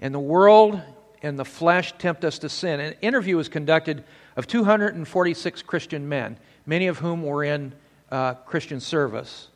And 0.01 0.15
the 0.15 0.21
world 0.21 0.81
and 1.23 1.39
the 1.39 1.45
flesh 1.45 1.93
tempt 1.99 2.25
us 2.25 2.39
to 2.41 2.49
sin. 2.49 2.79
An 2.79 2.95
interview 3.01 3.37
was 3.37 3.49
conducted 3.49 4.05
of 4.37 4.47
246 4.47 5.63
Christian 5.63 6.09
men, 6.09 6.37
many 6.67 6.87
of 6.87 6.99
whom 6.99 7.23
were 7.23 7.43
in 7.43 7.73
uh, 8.11 8.35
Christian 8.35 8.81
service. 8.81 9.49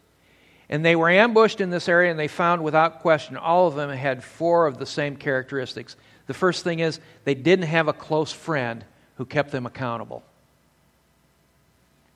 And 0.69 0.85
they 0.85 0.97
were 0.97 1.11
ambushed 1.11 1.61
in 1.61 1.71
this 1.71 1.89
area, 1.89 2.11
and 2.11 2.19
they 2.19 2.29
found 2.29 2.65
without 2.65 3.01
question 3.01 3.37
all 3.37 3.67
of 3.67 3.75
them 3.75 3.91
had 3.91 4.25
four 4.25 4.67
of 4.67 4.79
the 4.79 4.87
same 4.87 5.17
characteristics. 5.17 5.97
The 6.27 6.35
first 6.35 6.65
thing 6.65 6.79
is 6.79 7.01
they 7.25 7.35
didn't 7.35 7.67
have 7.67 7.89
a 7.89 7.93
close 7.93 8.33
friend 8.33 8.85
who 9.17 9.27
kept 9.27 9.51
them 9.51 9.67
accountable. 9.67 10.23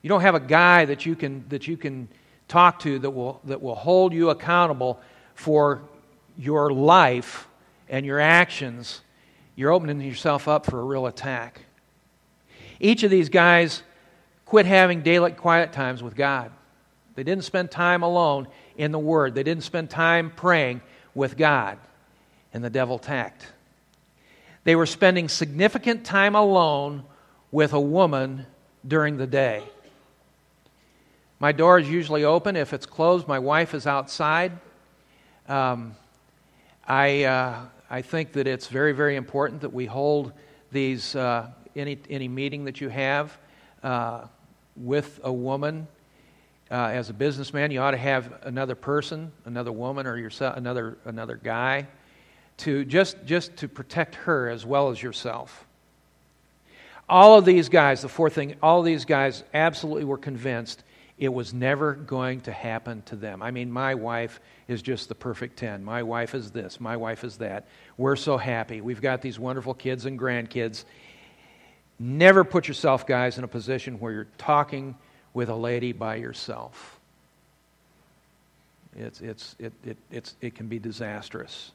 You 0.02 0.08
don't 0.08 0.20
have 0.20 0.34
a 0.34 0.40
guy 0.40 0.84
that 0.84 1.04
you 1.04 1.16
can, 1.16 1.44
that 1.48 1.66
you 1.66 1.76
can 1.76 2.08
talk 2.48 2.78
to 2.80 2.98
that 3.00 3.10
will, 3.10 3.40
that 3.44 3.60
will 3.60 3.74
hold 3.74 4.12
you 4.12 4.30
accountable 4.30 5.00
for 5.34 5.82
your 6.38 6.72
life 6.72 7.48
and 7.88 8.06
your 8.06 8.20
actions. 8.20 9.00
You're 9.54 9.72
opening 9.72 10.00
yourself 10.00 10.48
up 10.48 10.66
for 10.66 10.80
a 10.80 10.84
real 10.84 11.06
attack. 11.06 11.62
Each 12.78 13.02
of 13.02 13.10
these 13.10 13.28
guys 13.28 13.82
quit 14.46 14.64
having 14.64 15.02
daily 15.02 15.32
quiet 15.32 15.72
times 15.72 16.02
with 16.02 16.16
God. 16.16 16.50
They 17.14 17.22
didn't 17.22 17.44
spend 17.44 17.70
time 17.70 18.02
alone 18.02 18.48
in 18.76 18.92
the 18.92 18.98
Word, 18.98 19.34
they 19.34 19.42
didn't 19.42 19.64
spend 19.64 19.90
time 19.90 20.32
praying 20.34 20.80
with 21.14 21.36
God, 21.36 21.78
and 22.54 22.64
the 22.64 22.70
devil 22.70 22.98
tacked. 22.98 23.46
They 24.64 24.74
were 24.74 24.86
spending 24.86 25.28
significant 25.28 26.04
time 26.04 26.34
alone 26.34 27.04
with 27.52 27.72
a 27.72 27.80
woman 27.80 28.46
during 28.86 29.16
the 29.16 29.26
day. 29.26 29.62
My 31.38 31.52
door 31.52 31.78
is 31.78 31.88
usually 31.88 32.24
open. 32.24 32.56
If 32.56 32.72
it's 32.72 32.86
closed, 32.86 33.28
my 33.28 33.38
wife 33.38 33.74
is 33.74 33.86
outside. 33.86 34.52
Um, 35.48 35.94
I, 36.86 37.24
uh, 37.24 37.60
I 37.90 38.02
think 38.02 38.32
that 38.32 38.46
it's 38.46 38.68
very, 38.68 38.92
very 38.92 39.16
important 39.16 39.60
that 39.60 39.72
we 39.72 39.86
hold 39.86 40.32
these, 40.72 41.14
uh, 41.14 41.50
any, 41.74 41.98
any 42.10 42.26
meeting 42.26 42.64
that 42.64 42.80
you 42.80 42.88
have, 42.88 43.38
uh, 43.82 44.24
with 44.76 45.20
a 45.22 45.32
woman. 45.32 45.88
Uh, 46.70 46.74
as 46.74 47.10
a 47.10 47.12
businessman, 47.12 47.70
you 47.70 47.80
ought 47.80 47.92
to 47.92 47.96
have 47.96 48.32
another 48.42 48.74
person, 48.74 49.30
another 49.44 49.70
woman, 49.70 50.06
or 50.06 50.16
yourself, 50.16 50.56
another 50.56 50.98
another 51.04 51.36
guy, 51.36 51.86
to 52.58 52.84
just 52.84 53.16
just 53.24 53.56
to 53.56 53.68
protect 53.68 54.16
her 54.16 54.48
as 54.48 54.66
well 54.66 54.90
as 54.90 55.00
yourself. 55.00 55.64
All 57.08 57.38
of 57.38 57.44
these 57.44 57.68
guys, 57.68 58.02
the 58.02 58.08
fourth 58.08 58.34
thing, 58.34 58.56
all 58.62 58.82
these 58.82 59.04
guys 59.04 59.44
absolutely 59.54 60.04
were 60.04 60.18
convinced 60.18 60.82
it 61.18 61.32
was 61.32 61.54
never 61.54 61.94
going 61.94 62.42
to 62.42 62.52
happen 62.52 63.02
to 63.02 63.16
them. 63.16 63.42
I 63.42 63.50
mean, 63.50 63.70
my 63.70 63.94
wife 63.94 64.40
is 64.68 64.82
just 64.82 65.08
the 65.08 65.14
perfect 65.14 65.56
10. 65.58 65.82
My 65.82 66.02
wife 66.02 66.34
is 66.34 66.50
this. 66.50 66.78
My 66.78 66.96
wife 66.96 67.24
is 67.24 67.38
that. 67.38 67.66
We're 67.96 68.16
so 68.16 68.36
happy. 68.36 68.82
We've 68.82 69.00
got 69.00 69.22
these 69.22 69.38
wonderful 69.38 69.72
kids 69.72 70.04
and 70.04 70.18
grandkids. 70.18 70.84
Never 71.98 72.44
put 72.44 72.68
yourself, 72.68 73.06
guys, 73.06 73.38
in 73.38 73.44
a 73.44 73.48
position 73.48 73.98
where 74.00 74.12
you're 74.12 74.28
talking 74.38 74.96
with 75.32 75.48
a 75.48 75.54
lady 75.54 75.92
by 75.92 76.16
yourself. 76.16 76.98
It's, 78.96 79.20
it's, 79.20 79.56
it, 79.58 79.72
it, 79.84 79.96
it's, 80.10 80.34
it 80.40 80.54
can 80.54 80.68
be 80.68 80.78
disastrous. 80.78 81.70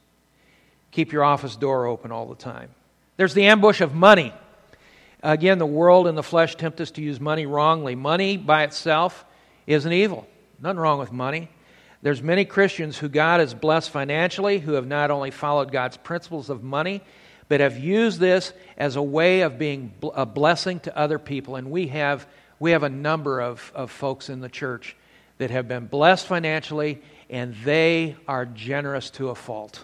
Keep 0.91 1.11
your 1.11 1.23
office 1.23 1.55
door 1.55 1.85
open 1.85 2.11
all 2.11 2.27
the 2.27 2.35
time. 2.35 2.69
There's 3.17 3.33
the 3.33 3.45
ambush 3.45 3.81
of 3.81 3.93
money. 3.93 4.33
Again, 5.23 5.59
the 5.59 5.65
world 5.65 6.07
and 6.07 6.17
the 6.17 6.23
flesh 6.23 6.55
tempt 6.55 6.81
us 6.81 6.91
to 6.91 7.01
use 7.01 7.19
money 7.19 7.45
wrongly. 7.45 7.95
Money 7.95 8.37
by 8.37 8.63
itself 8.63 9.23
isn't 9.67 9.93
evil. 9.93 10.27
Nothing 10.59 10.79
wrong 10.79 10.99
with 10.99 11.11
money. 11.11 11.49
There's 12.01 12.23
many 12.23 12.45
Christians 12.45 12.97
who 12.97 13.09
God 13.09 13.39
has 13.39 13.53
blessed 13.53 13.91
financially 13.91 14.57
who 14.57 14.73
have 14.73 14.87
not 14.87 15.11
only 15.11 15.29
followed 15.29 15.71
God's 15.71 15.97
principles 15.97 16.49
of 16.49 16.63
money, 16.63 17.01
but 17.51 17.59
have 17.59 17.77
used 17.77 18.17
this 18.17 18.53
as 18.77 18.95
a 18.95 19.01
way 19.01 19.41
of 19.41 19.59
being 19.59 19.91
a 20.13 20.25
blessing 20.25 20.79
to 20.79 20.97
other 20.97 21.19
people. 21.19 21.57
And 21.57 21.69
we 21.69 21.87
have, 21.87 22.25
we 22.61 22.71
have 22.71 22.83
a 22.83 22.89
number 22.89 23.41
of, 23.41 23.73
of 23.75 23.91
folks 23.91 24.29
in 24.29 24.39
the 24.39 24.47
church 24.47 24.95
that 25.37 25.51
have 25.51 25.67
been 25.67 25.85
blessed 25.85 26.27
financially, 26.27 27.01
and 27.29 27.53
they 27.65 28.15
are 28.25 28.45
generous 28.45 29.09
to 29.09 29.31
a 29.31 29.35
fault. 29.35 29.83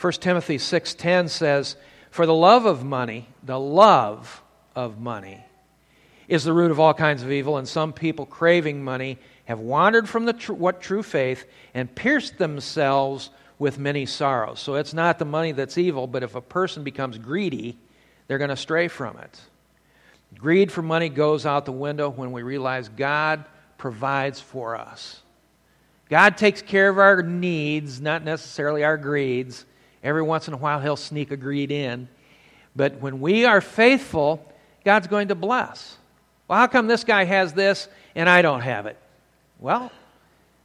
1 0.00 0.14
Timothy 0.14 0.58
6:10 0.58 1.28
says, 1.28 1.76
"For 2.10 2.26
the 2.26 2.34
love 2.34 2.66
of 2.66 2.82
money, 2.82 3.28
the 3.44 3.60
love 3.60 4.42
of 4.74 4.98
money 4.98 5.44
is 6.26 6.42
the 6.42 6.52
root 6.52 6.72
of 6.72 6.80
all 6.80 6.94
kinds 6.94 7.22
of 7.22 7.30
evil, 7.30 7.58
and 7.58 7.68
some 7.68 7.92
people 7.92 8.26
craving 8.26 8.82
money 8.82 9.18
have 9.44 9.60
wandered 9.60 10.08
from 10.08 10.24
the 10.24 10.32
tr- 10.32 10.52
what 10.52 10.80
true 10.80 11.04
faith 11.04 11.44
and 11.74 11.94
pierced 11.94 12.38
themselves 12.38 13.30
with 13.58 13.78
many 13.78 14.06
sorrows. 14.06 14.60
So 14.60 14.74
it's 14.74 14.94
not 14.94 15.18
the 15.18 15.24
money 15.24 15.52
that's 15.52 15.78
evil, 15.78 16.06
but 16.06 16.22
if 16.22 16.34
a 16.34 16.40
person 16.40 16.84
becomes 16.84 17.18
greedy, 17.18 17.76
they're 18.26 18.38
going 18.38 18.50
to 18.50 18.56
stray 18.56 18.88
from 18.88 19.16
it. 19.18 19.40
Greed 20.36 20.70
for 20.70 20.82
money 20.82 21.08
goes 21.08 21.46
out 21.46 21.64
the 21.64 21.72
window 21.72 22.10
when 22.10 22.32
we 22.32 22.42
realize 22.42 22.88
God 22.88 23.44
provides 23.78 24.40
for 24.40 24.76
us. 24.76 25.22
God 26.08 26.36
takes 26.36 26.62
care 26.62 26.88
of 26.88 26.98
our 26.98 27.22
needs, 27.22 28.00
not 28.00 28.24
necessarily 28.24 28.84
our 28.84 28.96
greeds. 28.96 29.64
Every 30.02 30.22
once 30.22 30.48
in 30.48 30.54
a 30.54 30.56
while, 30.56 30.80
He'll 30.80 30.96
sneak 30.96 31.30
a 31.30 31.36
greed 31.36 31.70
in. 31.70 32.08
But 32.76 33.00
when 33.00 33.20
we 33.20 33.44
are 33.44 33.60
faithful, 33.60 34.44
God's 34.84 35.06
going 35.06 35.28
to 35.28 35.34
bless. 35.34 35.96
Well, 36.46 36.58
how 36.58 36.66
come 36.66 36.86
this 36.86 37.04
guy 37.04 37.24
has 37.24 37.52
this 37.52 37.88
and 38.14 38.28
I 38.28 38.42
don't 38.42 38.60
have 38.60 38.86
it? 38.86 38.96
Well, 39.58 39.90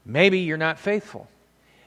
maybe 0.06 0.40
you're 0.40 0.58
not 0.58 0.80
faithful. 0.80 1.28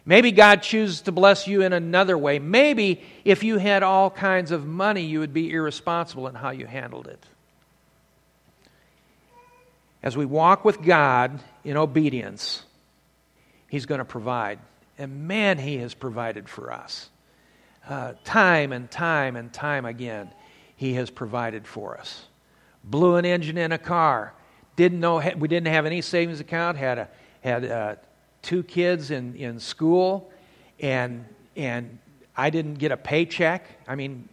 Maybe 0.09 0.31
God 0.31 0.63
chooses 0.63 1.01
to 1.03 1.13
bless 1.13 1.49
you 1.49 1.63
in 1.63 1.73
another 1.73 2.17
way. 2.17 2.39
Maybe 2.39 3.03
if 3.25 3.43
you 3.43 3.59
had 3.59 3.83
all 3.83 4.09
kinds 4.09 4.53
of 4.53 4.65
money, 4.65 5.03
you 5.03 5.19
would 5.19 5.35
be 5.35 5.51
irresponsible 5.51 6.29
in 6.29 6.37
how 6.37 6.51
you 6.51 6.65
handled 6.65 7.09
it. 7.09 7.27
As 10.05 10.17
we 10.17 10.25
walk 10.25 10.65
with 10.65 10.81
God 10.81 11.41
in 11.65 11.77
obedience, 11.77 12.63
He's 13.69 13.85
going 13.85 13.99
to 13.99 14.05
provide. 14.05 14.61
And 14.97 15.27
man, 15.27 15.59
He 15.59 15.79
has 15.79 15.93
provided 15.93 16.49
for 16.49 16.73
us. 16.73 17.11
Uh, 17.89 18.15
time 18.23 18.73
and 18.73 18.89
time 18.89 19.35
and 19.35 19.53
time 19.53 19.85
again, 19.85 20.31
He 20.77 20.95
has 20.95 21.11
provided 21.11 21.67
for 21.67 21.99
us. 21.99 22.27
Blew 22.85 23.17
an 23.17 23.25
engine 23.25 23.59
in 23.59 23.73
a 23.73 23.79
car. 23.79 24.33
Didn't 24.77 25.01
know 25.01 25.21
we 25.37 25.49
didn't 25.49 25.67
have 25.67 25.85
any 25.85 26.01
savings 26.01 26.39
account. 26.39 26.79
Had 26.79 26.99
a 26.99 27.09
had 27.41 27.65
a 27.65 27.99
two 28.47 28.63
kids 28.63 29.11
in, 29.11 29.35
in 29.35 29.59
school, 29.59 30.31
and, 30.79 31.25
and 31.57 31.99
I 32.37 32.51
didn't 32.51 32.75
get 32.75 32.93
a 32.93 32.97
paycheck. 32.97 33.69
I 33.89 33.97
mean, 33.97 34.29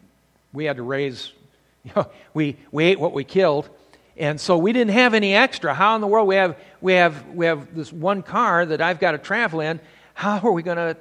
we 0.54 0.66
had 0.66 0.78
to 0.78 0.84
raise, 0.84 1.34
you 1.84 1.92
know, 1.96 2.10
we, 2.34 2.58
we 2.72 2.86
ate 2.86 3.00
what 3.00 3.14
we 3.14 3.24
killed. 3.24 3.70
And 4.16 4.40
so 4.40 4.58
we 4.58 4.72
didn't 4.72 4.94
have 4.94 5.16
any 5.16 5.34
extra. 5.34 5.74
How 5.74 5.96
in 5.96 6.02
the 6.02 6.08
world 6.08 6.28
we 6.28 6.36
have 6.36 6.56
we 6.82 6.94
have 6.94 7.30
we 7.30 7.48
have 7.48 7.74
this 7.74 7.92
one 7.92 8.22
car 8.22 8.64
that 8.64 8.80
I've 8.80 9.00
got 9.00 9.14
to 9.14 9.18
travel 9.18 9.60
in? 9.60 9.80
How 10.14 10.38
are 10.38 10.52
we 10.52 10.62
going 10.62 10.78
to? 10.78 10.96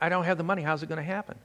I 0.00 0.08
don't 0.08 0.22
have 0.22 0.38
the 0.38 0.44
money. 0.44 0.62
How's 0.62 0.84
it 0.84 0.88
going 0.88 0.98
to 0.98 1.02
happen? 1.02 1.36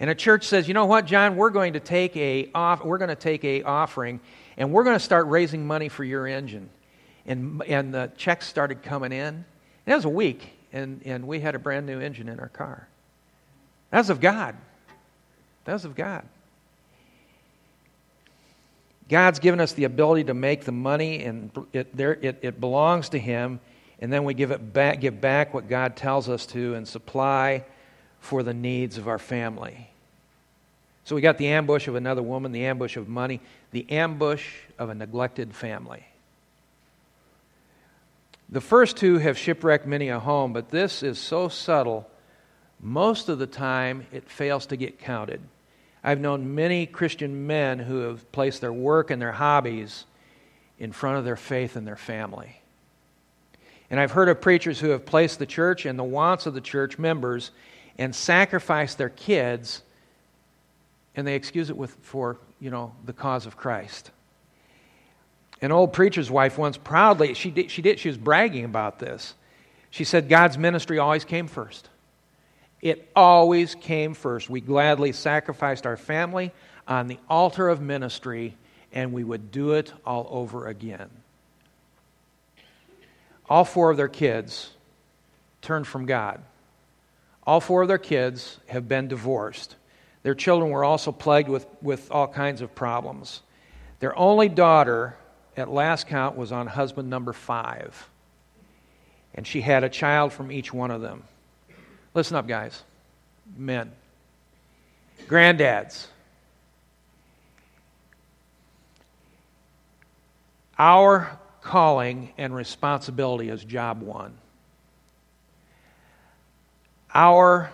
And 0.00 0.10
a 0.10 0.16
church 0.16 0.44
says, 0.44 0.66
you 0.66 0.74
know 0.74 0.86
what, 0.86 1.06
John, 1.06 1.36
we're 1.36 1.50
going 1.50 1.74
to 1.74 1.80
take 1.80 2.16
a 2.16 2.50
off, 2.56 2.84
we're 2.84 2.98
going 2.98 3.08
to 3.08 3.14
take 3.14 3.44
a 3.44 3.62
offering, 3.62 4.18
and 4.56 4.72
we're 4.72 4.82
going 4.82 4.96
to 4.96 5.04
start 5.04 5.28
raising 5.28 5.64
money 5.64 5.88
for 5.88 6.02
your 6.02 6.26
engine. 6.26 6.70
And 7.24 7.62
and 7.62 7.94
the 7.94 8.10
checks 8.16 8.48
started 8.48 8.82
coming 8.82 9.12
in, 9.12 9.44
and 9.86 9.92
it 9.92 9.96
was 9.96 10.04
a 10.04 10.10
week, 10.10 10.50
and, 10.72 11.00
and 11.04 11.26
we 11.26 11.40
had 11.40 11.54
a 11.54 11.58
brand 11.58 11.86
new 11.86 12.00
engine 12.00 12.28
in 12.28 12.40
our 12.40 12.48
car. 12.48 12.88
That 13.90 13.98
was 13.98 14.10
of 14.10 14.20
God. 14.20 14.56
That 15.64 15.74
was 15.74 15.84
of 15.84 15.94
God. 15.94 16.24
God's 19.08 19.38
given 19.38 19.60
us 19.60 19.72
the 19.72 19.84
ability 19.84 20.24
to 20.24 20.34
make 20.34 20.64
the 20.64 20.72
money, 20.72 21.22
and 21.22 21.50
it, 21.72 21.96
there, 21.96 22.14
it, 22.14 22.40
it 22.42 22.60
belongs 22.60 23.10
to 23.10 23.18
Him, 23.18 23.60
and 24.00 24.12
then 24.12 24.24
we 24.24 24.34
give, 24.34 24.50
it 24.50 24.72
back, 24.72 25.00
give 25.00 25.20
back 25.20 25.54
what 25.54 25.68
God 25.68 25.96
tells 25.96 26.28
us 26.28 26.44
to 26.46 26.74
and 26.74 26.86
supply 26.86 27.64
for 28.18 28.42
the 28.42 28.52
needs 28.52 28.98
of 28.98 29.06
our 29.06 29.18
family. 29.18 29.88
So 31.04 31.14
we 31.14 31.20
got 31.20 31.38
the 31.38 31.46
ambush 31.46 31.86
of 31.86 31.94
another 31.94 32.22
woman, 32.22 32.50
the 32.50 32.64
ambush 32.64 32.96
of 32.96 33.08
money, 33.08 33.40
the 33.70 33.88
ambush 33.90 34.48
of 34.76 34.90
a 34.90 34.94
neglected 34.94 35.54
family. 35.54 36.04
The 38.48 38.60
first 38.60 38.96
two 38.96 39.18
have 39.18 39.36
shipwrecked 39.36 39.86
many 39.86 40.08
a 40.08 40.20
home, 40.20 40.52
but 40.52 40.70
this 40.70 41.02
is 41.02 41.18
so 41.18 41.48
subtle, 41.48 42.08
most 42.80 43.28
of 43.28 43.38
the 43.38 43.46
time 43.46 44.06
it 44.12 44.30
fails 44.30 44.66
to 44.66 44.76
get 44.76 44.98
counted. 44.98 45.40
I've 46.04 46.20
known 46.20 46.54
many 46.54 46.86
Christian 46.86 47.48
men 47.48 47.80
who 47.80 48.02
have 48.02 48.30
placed 48.30 48.60
their 48.60 48.72
work 48.72 49.10
and 49.10 49.20
their 49.20 49.32
hobbies 49.32 50.04
in 50.78 50.92
front 50.92 51.18
of 51.18 51.24
their 51.24 51.36
faith 51.36 51.74
and 51.74 51.86
their 51.86 51.96
family. 51.96 52.60
And 53.90 53.98
I've 53.98 54.12
heard 54.12 54.28
of 54.28 54.40
preachers 54.40 54.78
who 54.78 54.90
have 54.90 55.04
placed 55.04 55.38
the 55.38 55.46
church 55.46 55.84
and 55.84 55.98
the 55.98 56.04
wants 56.04 56.46
of 56.46 56.54
the 56.54 56.60
church 56.60 56.98
members 56.98 57.50
and 57.98 58.14
sacrificed 58.14 58.98
their 58.98 59.08
kids, 59.08 59.82
and 61.16 61.26
they 61.26 61.34
excuse 61.34 61.70
it 61.70 61.76
with, 61.76 61.96
for, 62.02 62.36
you 62.60 62.70
know, 62.70 62.92
the 63.04 63.12
cause 63.12 63.46
of 63.46 63.56
Christ. 63.56 64.10
An 65.62 65.72
old 65.72 65.92
preacher's 65.92 66.30
wife 66.30 66.58
once 66.58 66.76
proudly, 66.76 67.34
she 67.34 67.50
did, 67.50 67.70
she 67.70 67.82
did, 67.82 67.98
she 67.98 68.08
was 68.08 68.18
bragging 68.18 68.64
about 68.64 68.98
this. 68.98 69.34
She 69.90 70.04
said, 70.04 70.28
God's 70.28 70.58
ministry 70.58 70.98
always 70.98 71.24
came 71.24 71.48
first. 71.48 71.88
It 72.82 73.10
always 73.16 73.74
came 73.74 74.14
first. 74.14 74.50
We 74.50 74.60
gladly 74.60 75.12
sacrificed 75.12 75.86
our 75.86 75.96
family 75.96 76.52
on 76.86 77.06
the 77.06 77.18
altar 77.28 77.68
of 77.68 77.80
ministry, 77.80 78.54
and 78.92 79.12
we 79.12 79.24
would 79.24 79.50
do 79.50 79.72
it 79.72 79.92
all 80.04 80.28
over 80.30 80.66
again. 80.66 81.08
All 83.48 83.64
four 83.64 83.90
of 83.90 83.96
their 83.96 84.08
kids 84.08 84.70
turned 85.62 85.86
from 85.86 86.06
God. 86.06 86.42
All 87.46 87.60
four 87.60 87.82
of 87.82 87.88
their 87.88 87.98
kids 87.98 88.58
have 88.66 88.88
been 88.88 89.08
divorced. 89.08 89.76
Their 90.22 90.34
children 90.34 90.70
were 90.70 90.84
also 90.84 91.12
plagued 91.12 91.48
with, 91.48 91.66
with 91.80 92.10
all 92.10 92.26
kinds 92.26 92.60
of 92.60 92.74
problems. 92.74 93.42
Their 94.00 94.16
only 94.18 94.48
daughter, 94.48 95.16
at 95.56 95.70
last 95.70 96.06
count, 96.06 96.36
was 96.36 96.52
on 96.52 96.66
husband 96.66 97.08
number 97.08 97.32
five. 97.32 98.08
And 99.34 99.46
she 99.46 99.60
had 99.60 99.84
a 99.84 99.88
child 99.88 100.32
from 100.32 100.52
each 100.52 100.72
one 100.72 100.90
of 100.90 101.00
them. 101.00 101.22
Listen 102.14 102.36
up, 102.36 102.46
guys. 102.46 102.82
Men. 103.56 103.92
Granddads. 105.26 106.06
Our 110.78 111.38
calling 111.62 112.32
and 112.36 112.54
responsibility 112.54 113.48
is 113.48 113.64
job 113.64 114.02
one. 114.02 114.36
Our 117.14 117.70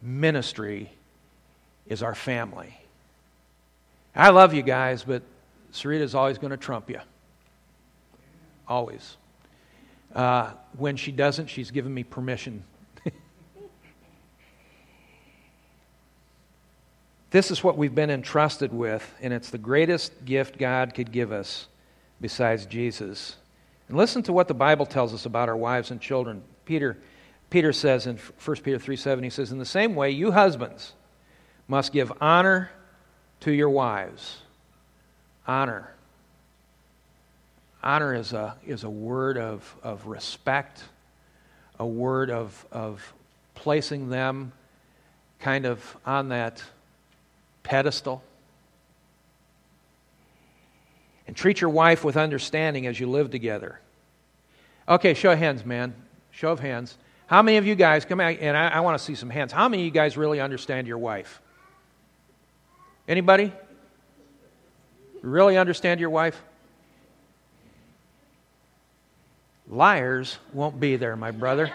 ministry 0.00 0.90
is 1.86 2.02
our 2.02 2.14
family. 2.14 2.74
I 4.16 4.30
love 4.30 4.54
you 4.54 4.62
guys, 4.62 5.04
but 5.04 5.22
Sarita's 5.72 6.14
always 6.14 6.38
going 6.38 6.52
to 6.52 6.56
trump 6.56 6.88
you. 6.88 7.00
Always. 8.68 9.16
Uh, 10.14 10.52
when 10.76 10.96
she 10.96 11.10
doesn't, 11.10 11.48
she's 11.48 11.70
given 11.70 11.92
me 11.92 12.04
permission 12.04 12.62
This 17.32 17.50
is 17.50 17.64
what 17.64 17.78
we've 17.78 17.94
been 17.94 18.10
entrusted 18.10 18.74
with, 18.74 19.10
and 19.22 19.32
it's 19.32 19.48
the 19.48 19.56
greatest 19.56 20.22
gift 20.26 20.58
God 20.58 20.92
could 20.94 21.10
give 21.10 21.32
us 21.32 21.66
besides 22.20 22.66
Jesus. 22.66 23.36
And 23.88 23.96
listen 23.96 24.22
to 24.24 24.34
what 24.34 24.48
the 24.48 24.54
Bible 24.54 24.84
tells 24.84 25.14
us 25.14 25.24
about 25.24 25.48
our 25.48 25.56
wives 25.56 25.90
and 25.90 25.98
children. 25.98 26.42
Peter, 26.66 26.98
Peter 27.48 27.72
says 27.72 28.06
in 28.06 28.18
1 28.18 28.56
Peter 28.58 28.78
3 28.78 28.96
7, 28.96 29.24
he 29.24 29.30
says, 29.30 29.50
In 29.50 29.58
the 29.58 29.64
same 29.64 29.94
way, 29.94 30.10
you 30.10 30.32
husbands 30.32 30.92
must 31.68 31.90
give 31.90 32.12
honor 32.20 32.70
to 33.40 33.50
your 33.50 33.70
wives. 33.70 34.42
Honor. 35.46 35.92
Honor 37.82 38.14
is 38.14 38.32
a, 38.32 38.56
is 38.66 38.84
a 38.84 38.90
word 38.90 39.36
of, 39.36 39.76
of 39.82 40.06
respect, 40.06 40.84
a 41.78 41.86
word 41.86 42.30
of, 42.30 42.66
of 42.70 43.12
placing 43.54 44.08
them 44.08 44.52
kind 45.40 45.66
of 45.66 45.96
on 46.06 46.28
that 46.28 46.62
pedestal. 47.64 48.22
And 51.26 51.36
treat 51.36 51.60
your 51.60 51.70
wife 51.70 52.04
with 52.04 52.16
understanding 52.16 52.86
as 52.86 53.00
you 53.00 53.08
live 53.08 53.30
together. 53.30 53.80
Okay, 54.88 55.14
show 55.14 55.32
of 55.32 55.38
hands, 55.38 55.64
man. 55.64 55.94
Show 56.30 56.52
of 56.52 56.60
hands. 56.60 56.96
How 57.26 57.42
many 57.42 57.56
of 57.56 57.66
you 57.66 57.74
guys, 57.74 58.04
come 58.04 58.20
out, 58.20 58.36
and 58.40 58.56
I, 58.56 58.68
I 58.68 58.80
want 58.80 58.98
to 58.98 59.04
see 59.04 59.14
some 59.14 59.30
hands. 59.30 59.52
How 59.52 59.68
many 59.68 59.82
of 59.82 59.86
you 59.86 59.92
guys 59.92 60.16
really 60.16 60.40
understand 60.40 60.86
your 60.86 60.98
wife? 60.98 61.40
Anybody? 63.08 63.52
Really 65.22 65.56
understand 65.56 66.00
your 66.00 66.10
wife? 66.10 66.40
Liars 69.68 70.38
won't 70.52 70.78
be 70.78 70.96
there, 70.96 71.16
my 71.16 71.30
brother. 71.30 71.72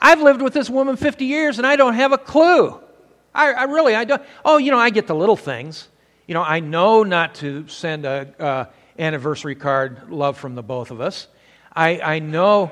I've 0.00 0.22
lived 0.22 0.40
with 0.40 0.54
this 0.54 0.70
woman 0.70 0.96
50 0.96 1.24
years 1.24 1.58
and 1.58 1.66
I 1.66 1.76
don't 1.76 1.94
have 1.94 2.12
a 2.12 2.18
clue. 2.18 2.80
I, 3.34 3.52
I 3.52 3.64
really, 3.64 3.94
I 3.94 4.04
don't. 4.04 4.22
Oh, 4.44 4.56
you 4.56 4.70
know, 4.70 4.78
I 4.78 4.90
get 4.90 5.06
the 5.06 5.14
little 5.14 5.36
things. 5.36 5.88
You 6.26 6.34
know, 6.34 6.42
I 6.42 6.60
know 6.60 7.02
not 7.02 7.34
to 7.36 7.66
send 7.68 8.04
a 8.04 8.32
uh, 8.38 8.64
anniversary 8.98 9.54
card, 9.54 10.10
love 10.10 10.38
from 10.38 10.54
the 10.54 10.62
both 10.62 10.90
of 10.90 11.00
us. 11.00 11.26
I, 11.74 12.00
I 12.00 12.18
know, 12.20 12.70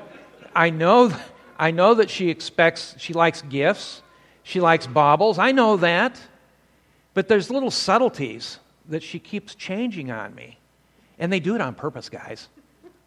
I 0.55 0.69
know, 0.69 1.13
I 1.57 1.71
know 1.71 1.95
that 1.95 2.09
she 2.09 2.29
expects, 2.29 2.95
she 2.97 3.13
likes 3.13 3.41
gifts, 3.43 4.01
she 4.43 4.59
likes 4.59 4.87
baubles. 4.87 5.37
I 5.37 5.51
know 5.51 5.77
that, 5.77 6.19
but 7.17 7.27
there's 7.27 7.49
little 7.49 7.71
subtleties 7.71 8.59
that 8.89 9.01
she 9.01 9.17
keeps 9.17 9.55
changing 9.55 10.11
on 10.11 10.35
me, 10.35 10.59
and 11.17 11.33
they 11.33 11.39
do 11.39 11.55
it 11.55 11.61
on 11.61 11.73
purpose, 11.73 12.09
guys. 12.09 12.47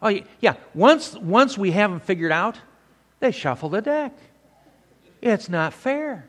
Oh 0.02 0.20
yeah, 0.40 0.54
once 0.74 1.14
once 1.14 1.56
we 1.56 1.70
have 1.70 1.92
them 1.92 2.00
figured 2.00 2.32
out, 2.32 2.58
they 3.20 3.30
shuffle 3.30 3.68
the 3.68 3.80
deck. 3.80 4.12
It's 5.22 5.48
not 5.48 5.72
fair. 5.72 6.26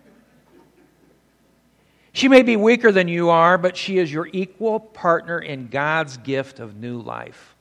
She 2.13 2.27
may 2.27 2.43
be 2.43 2.55
weaker 2.55 2.91
than 2.91 3.07
you 3.07 3.31
are, 3.31 3.57
but 3.57 3.75
she 3.75 3.97
is 3.97 4.13
your 4.13 4.29
equal 4.31 4.79
partner 4.79 5.39
in 5.39 5.67
God's 5.67 6.17
gift 6.17 6.59
of 6.59 6.75
new 6.75 7.01
life. 7.01 7.55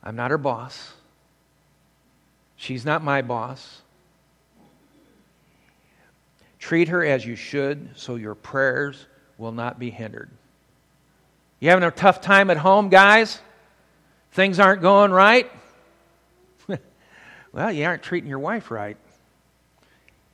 I'm 0.00 0.14
not 0.14 0.30
her 0.30 0.38
boss. 0.38 0.92
She's 2.54 2.84
not 2.84 3.02
my 3.02 3.20
boss. 3.20 3.82
Treat 6.60 6.86
her 6.86 7.04
as 7.04 7.26
you 7.26 7.34
should 7.34 7.88
so 7.96 8.14
your 8.14 8.36
prayers 8.36 9.06
will 9.38 9.52
not 9.52 9.78
be 9.78 9.90
hindered. 9.90 10.30
You 11.60 11.70
having 11.70 11.84
a 11.84 11.90
tough 11.90 12.20
time 12.20 12.50
at 12.50 12.56
home, 12.56 12.88
guys? 12.88 13.40
Things 14.32 14.58
aren't 14.58 14.82
going 14.82 15.12
right? 15.12 15.50
well, 17.52 17.72
you 17.72 17.84
aren't 17.84 18.02
treating 18.02 18.28
your 18.28 18.38
wife 18.38 18.70
right. 18.70 18.96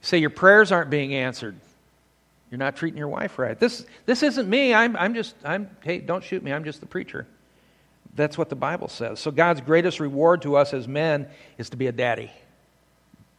say 0.00 0.18
your 0.18 0.30
prayers 0.30 0.72
aren't 0.72 0.90
being 0.90 1.14
answered. 1.14 1.56
You're 2.50 2.58
not 2.58 2.76
treating 2.76 2.98
your 2.98 3.08
wife 3.08 3.38
right. 3.38 3.58
This, 3.58 3.86
this 4.06 4.22
isn't 4.22 4.48
me. 4.48 4.74
I'm, 4.74 4.96
I'm 4.96 5.14
just, 5.14 5.36
I'm, 5.44 5.70
hey, 5.82 5.98
don't 5.98 6.24
shoot 6.24 6.42
me. 6.42 6.52
I'm 6.52 6.64
just 6.64 6.80
the 6.80 6.86
preacher. 6.86 7.26
That's 8.16 8.36
what 8.36 8.48
the 8.48 8.56
Bible 8.56 8.88
says. 8.88 9.20
So 9.20 9.30
God's 9.30 9.60
greatest 9.60 10.00
reward 10.00 10.42
to 10.42 10.56
us 10.56 10.74
as 10.74 10.88
men 10.88 11.28
is 11.58 11.70
to 11.70 11.76
be 11.76 11.86
a 11.86 11.92
daddy. 11.92 12.30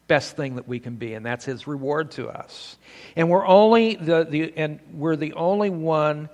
Best 0.07 0.35
thing 0.35 0.55
that 0.55 0.67
we 0.67 0.79
can 0.79 0.95
be, 0.95 1.13
and 1.13 1.25
that's 1.25 1.45
his 1.45 1.67
reward 1.67 2.11
to 2.11 2.27
us. 2.27 2.75
And 3.15 3.29
we're 3.29 3.45
only 3.45 3.95
the, 3.95 4.25
the 4.25 4.53
and 4.57 4.79
we're 4.93 5.15
the 5.15 5.33
only 5.33 5.69
one 5.69 6.29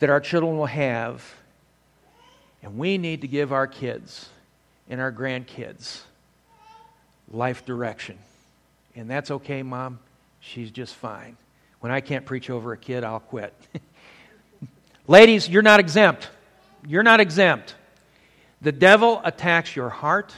that 0.00 0.10
our 0.10 0.20
children 0.20 0.58
will 0.58 0.66
have. 0.66 1.24
And 2.62 2.78
we 2.78 2.98
need 2.98 3.22
to 3.22 3.28
give 3.28 3.52
our 3.52 3.66
kids 3.66 4.28
and 4.88 5.00
our 5.00 5.12
grandkids 5.12 6.02
life 7.30 7.64
direction. 7.64 8.18
And 8.94 9.10
that's 9.10 9.30
okay, 9.30 9.62
Mom. 9.62 9.98
She's 10.40 10.70
just 10.70 10.94
fine. 10.94 11.36
When 11.80 11.92
I 11.92 12.00
can't 12.00 12.24
preach 12.24 12.50
over 12.50 12.72
a 12.72 12.76
kid, 12.76 13.04
I'll 13.04 13.20
quit. 13.20 13.54
Ladies, 15.06 15.48
you're 15.48 15.62
not 15.62 15.80
exempt. 15.80 16.28
You're 16.86 17.02
not 17.02 17.20
exempt. 17.20 17.74
The 18.62 18.72
devil 18.72 19.20
attacks 19.22 19.76
your 19.76 19.90
heart 19.90 20.34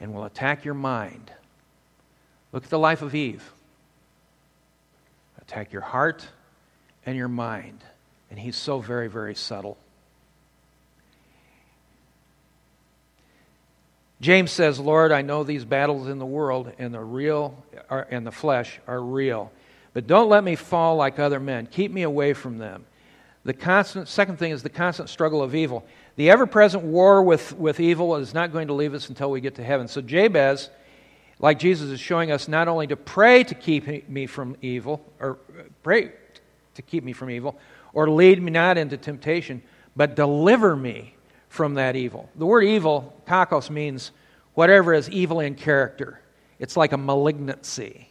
and 0.00 0.14
will 0.14 0.24
attack 0.24 0.64
your 0.64 0.74
mind. 0.74 1.30
Look 2.52 2.64
at 2.64 2.70
the 2.70 2.78
life 2.78 3.02
of 3.02 3.14
Eve. 3.14 3.52
Attack 5.40 5.72
your 5.72 5.82
heart 5.82 6.26
and 7.06 7.16
your 7.16 7.28
mind. 7.28 7.80
And 8.30 8.38
he's 8.38 8.56
so 8.56 8.80
very, 8.80 9.08
very 9.08 9.34
subtle. 9.34 9.76
James 14.20 14.50
says, 14.50 14.78
Lord, 14.78 15.12
I 15.12 15.22
know 15.22 15.44
these 15.44 15.64
battles 15.64 16.08
in 16.08 16.18
the 16.18 16.26
world 16.26 16.72
and 16.78 16.92
the 16.92 17.00
real 17.00 17.64
are, 17.88 18.06
and 18.10 18.26
the 18.26 18.32
flesh 18.32 18.78
are 18.86 19.00
real. 19.00 19.50
But 19.94 20.06
don't 20.06 20.28
let 20.28 20.44
me 20.44 20.56
fall 20.56 20.96
like 20.96 21.18
other 21.18 21.40
men. 21.40 21.66
Keep 21.66 21.90
me 21.90 22.02
away 22.02 22.34
from 22.34 22.58
them. 22.58 22.84
The 23.44 23.54
constant, 23.54 24.06
second 24.08 24.38
thing 24.38 24.52
is 24.52 24.62
the 24.62 24.68
constant 24.68 25.08
struggle 25.08 25.42
of 25.42 25.54
evil. 25.54 25.86
The 26.16 26.30
ever 26.30 26.46
present 26.46 26.84
war 26.84 27.22
with, 27.22 27.54
with 27.54 27.80
evil 27.80 28.16
is 28.16 28.34
not 28.34 28.52
going 28.52 28.66
to 28.66 28.74
leave 28.74 28.92
us 28.92 29.08
until 29.08 29.30
we 29.30 29.40
get 29.40 29.54
to 29.54 29.64
heaven. 29.64 29.88
So, 29.88 30.02
Jabez, 30.02 30.68
like 31.40 31.58
Jesus 31.58 31.90
is 31.90 31.98
showing 31.98 32.30
us 32.30 32.48
not 32.48 32.68
only 32.68 32.86
to 32.86 32.96
pray 32.96 33.42
to 33.44 33.54
keep 33.54 34.08
me 34.08 34.26
from 34.26 34.56
evil, 34.60 35.04
or 35.18 35.38
uh, 35.58 35.62
pray 35.82 36.12
to 36.74 36.82
keep 36.82 37.02
me 37.02 37.12
from 37.12 37.30
evil, 37.30 37.58
or 37.92 38.08
lead 38.08 38.40
me 38.40 38.52
not 38.52 38.78
into 38.78 38.96
temptation, 38.96 39.62
but 39.96 40.14
deliver 40.14 40.76
me 40.76 41.14
from 41.48 41.74
that 41.74 41.96
evil. 41.96 42.28
The 42.36 42.46
word 42.46 42.62
evil, 42.62 43.14
kakos, 43.26 43.70
means 43.70 44.12
whatever 44.54 44.92
is 44.94 45.08
evil 45.08 45.40
in 45.40 45.54
character. 45.54 46.20
It's 46.58 46.76
like 46.76 46.92
a 46.92 46.98
malignancy. 46.98 48.08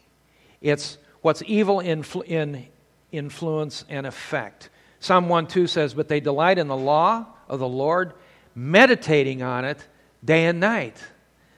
It's 0.60 0.98
what's 1.22 1.44
evil 1.46 1.78
influ- 1.78 2.26
in 2.26 2.68
influence 3.12 3.86
and 3.90 4.08
effect. 4.08 4.70
Psalm 5.00 5.30
1 5.30 5.48
2 5.48 5.68
says, 5.68 5.94
But 5.94 6.10
they 6.10 6.20
delight 6.20 6.58
in 6.58 6.68
the 6.68 6.76
law 6.76 7.28
of 7.48 7.60
the 7.60 7.68
Lord, 7.68 8.14
meditating 8.56 9.42
on 9.42 9.66
it 9.66 9.88
day 10.26 10.46
and 10.46 10.60
night. 10.60 10.98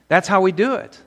That's 0.08 0.28
how 0.28 0.42
we 0.42 0.52
do 0.52 0.74
it. 0.74 1.00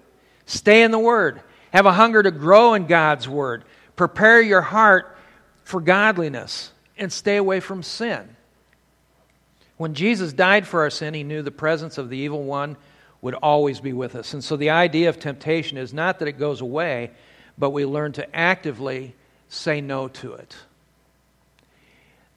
Stay 0.46 0.84
in 0.84 0.92
the 0.92 1.00
Word. 1.00 1.42
Have 1.72 1.86
a 1.86 1.94
hunger 1.94 2.22
to 2.22 2.32
grow 2.32 2.74
in 2.74 2.86
God's 2.88 3.28
Word. 3.28 3.64
Prepare 3.96 4.42
your 4.42 4.62
heart 4.62 5.18
for 5.64 5.82
godliness 5.82 6.72
and 6.98 7.12
stay 7.12 7.38
away 7.38 7.60
from 7.60 7.84
sin. 7.84 8.36
When 9.78 9.94
Jesus 9.94 10.32
died 10.32 10.66
for 10.68 10.82
our 10.82 10.90
sin, 10.90 11.14
he 11.14 11.24
knew 11.24 11.42
the 11.42 11.52
presence 11.52 11.98
of 11.98 12.10
the 12.10 12.18
evil 12.18 12.44
one 12.44 12.78
would 13.22 13.34
always 13.34 13.80
be 13.80 13.92
with 13.92 14.16
us. 14.16 14.34
And 14.34 14.44
so 14.44 14.56
the 14.56 14.70
idea 14.70 15.10
of 15.10 15.20
temptation 15.20 15.78
is 15.78 15.94
not 15.94 16.20
that 16.20 16.28
it 16.28 16.40
goes 16.40 16.62
away, 16.62 17.12
but 17.58 17.72
we 17.72 17.86
learn 17.86 18.14
to 18.14 18.36
actively 18.36 19.16
say 19.50 19.82
no 19.82 20.08
to 20.08 20.34
it. 20.34 20.56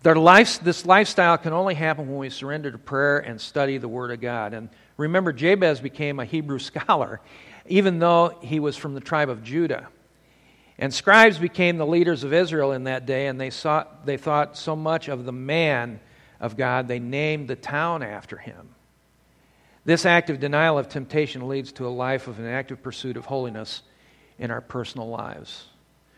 Life, 0.05 0.61
this 0.61 0.87
lifestyle 0.87 1.37
can 1.37 1.53
only 1.53 1.75
happen 1.75 2.09
when 2.09 2.17
we 2.17 2.31
surrender 2.31 2.71
to 2.71 2.79
prayer 2.79 3.19
and 3.19 3.39
study 3.39 3.77
the 3.77 3.89
Word 3.89 4.11
of 4.11 4.21
God. 4.23 4.55
And 4.55 4.71
remember, 4.97 5.33
Jabez 5.33 5.81
became 5.81 6.19
a 6.19 6.25
Hebrew 6.25 6.59
scholar, 6.59 7.21
even 7.69 7.99
though 7.99 8.37
he 8.41 8.61
was 8.61 8.77
from 8.77 8.95
the 8.95 9.01
tribe 9.01 9.29
of 9.29 9.43
Judah. 9.43 9.89
And 10.79 10.95
scribes 10.95 11.39
became 11.39 11.77
the 11.77 11.87
leaders 11.87 12.25
of 12.25 12.33
Israel 12.33 12.73
in 12.73 12.85
that 12.85 13.05
day, 13.05 13.27
and 13.27 13.41
they, 13.41 13.51
they 14.05 14.17
thought 14.17 14.57
so 14.57 14.77
much 14.77 15.09
of 15.09 15.25
the 15.25 15.33
man 15.33 16.01
of 16.41 16.57
God, 16.57 16.87
they 16.87 17.01
named 17.01 17.49
the 17.49 17.57
town 17.57 18.03
after 18.03 18.37
him. 18.37 18.69
This 19.85 20.07
active 20.07 20.39
denial 20.39 20.79
of 20.79 20.89
temptation 20.89 21.49
leads 21.49 21.73
to 21.73 21.87
a 21.87 21.89
life 21.89 22.29
of 22.29 22.39
an 22.39 22.47
active 22.47 22.83
pursuit 22.83 23.17
of 23.17 23.27
holiness 23.27 23.83
in 24.39 24.51
our 24.51 24.61
personal 24.61 25.09
lives. 25.09 25.65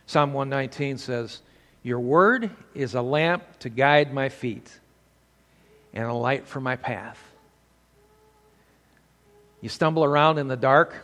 Psalm 0.06 0.32
119 0.32 0.98
says, 0.98 1.40
Your 1.82 2.00
word 2.00 2.50
is 2.74 2.94
a 2.94 3.02
lamp 3.02 3.44
to 3.60 3.68
guide 3.68 4.12
my 4.12 4.28
feet 4.28 4.68
and 5.94 6.04
a 6.04 6.12
light 6.12 6.46
for 6.46 6.60
my 6.60 6.76
path. 6.76 7.22
You 9.60 9.68
stumble 9.68 10.04
around 10.04 10.38
in 10.38 10.48
the 10.48 10.56
dark. 10.56 10.94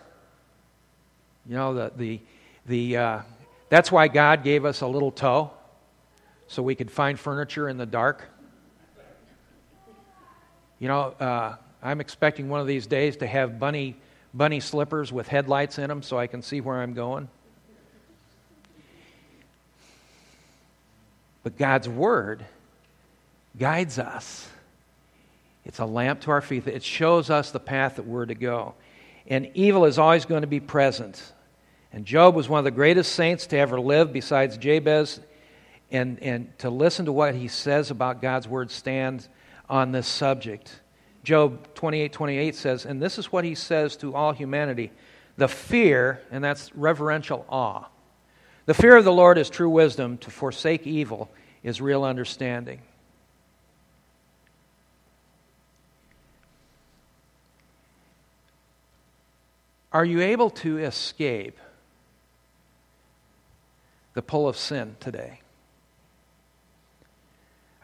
You 1.48 1.54
know, 1.54 1.74
the, 1.74 1.92
the, 1.96 2.20
the, 2.66 2.96
uh, 2.96 3.20
that's 3.68 3.92
why 3.92 4.08
God 4.08 4.42
gave 4.42 4.64
us 4.64 4.80
a 4.80 4.86
little 4.86 5.12
toe 5.12 5.50
so 6.48 6.62
we 6.62 6.74
could 6.74 6.90
find 6.90 7.18
furniture 7.18 7.68
in 7.68 7.76
the 7.76 7.86
dark. 7.86 8.24
You 10.78 10.88
know, 10.88 11.14
uh, 11.20 11.56
I'm 11.82 12.00
expecting 12.00 12.48
one 12.48 12.60
of 12.60 12.66
these 12.66 12.86
days 12.86 13.16
to 13.18 13.26
have 13.26 13.58
bunny, 13.58 13.96
bunny 14.34 14.60
slippers 14.60 15.12
with 15.12 15.28
headlights 15.28 15.78
in 15.78 15.88
them 15.88 16.02
so 16.02 16.18
I 16.18 16.26
can 16.26 16.42
see 16.42 16.60
where 16.60 16.80
I'm 16.82 16.94
going. 16.94 17.28
But 21.42 21.56
God's 21.56 21.88
Word 21.88 22.44
guides 23.56 24.00
us. 24.00 24.48
It's 25.64 25.78
a 25.78 25.86
lamp 25.86 26.22
to 26.22 26.32
our 26.32 26.40
feet. 26.40 26.66
It 26.66 26.82
shows 26.82 27.30
us 27.30 27.52
the 27.52 27.60
path 27.60 27.96
that 27.96 28.06
we're 28.06 28.26
to 28.26 28.34
go. 28.34 28.74
And 29.28 29.50
evil 29.54 29.84
is 29.84 29.98
always 29.98 30.24
going 30.24 30.42
to 30.42 30.48
be 30.48 30.60
present. 30.60 31.32
And 31.96 32.04
Job 32.04 32.34
was 32.34 32.46
one 32.46 32.58
of 32.58 32.64
the 32.66 32.70
greatest 32.70 33.12
saints 33.12 33.46
to 33.46 33.56
ever 33.56 33.80
live, 33.80 34.12
besides 34.12 34.58
Jabez. 34.58 35.18
And, 35.90 36.22
and 36.22 36.58
to 36.58 36.68
listen 36.68 37.06
to 37.06 37.12
what 37.12 37.34
he 37.34 37.48
says 37.48 37.90
about 37.90 38.20
God's 38.20 38.46
Word 38.46 38.70
stands 38.70 39.30
on 39.66 39.92
this 39.92 40.06
subject. 40.06 40.78
Job 41.24 41.74
28 41.74 42.12
28 42.12 42.54
says, 42.54 42.84
and 42.84 43.00
this 43.00 43.18
is 43.18 43.32
what 43.32 43.44
he 43.44 43.54
says 43.54 43.96
to 43.96 44.14
all 44.14 44.32
humanity 44.32 44.92
the 45.38 45.48
fear, 45.48 46.20
and 46.30 46.44
that's 46.44 46.70
reverential 46.76 47.46
awe. 47.48 47.86
The 48.66 48.74
fear 48.74 48.94
of 48.94 49.06
the 49.06 49.12
Lord 49.12 49.38
is 49.38 49.48
true 49.48 49.70
wisdom. 49.70 50.18
To 50.18 50.30
forsake 50.30 50.86
evil 50.86 51.30
is 51.62 51.80
real 51.80 52.04
understanding. 52.04 52.82
Are 59.92 60.04
you 60.04 60.20
able 60.20 60.50
to 60.50 60.76
escape 60.76 61.58
the 64.16 64.22
pull 64.22 64.48
of 64.48 64.56
sin 64.56 64.96
today? 64.98 65.40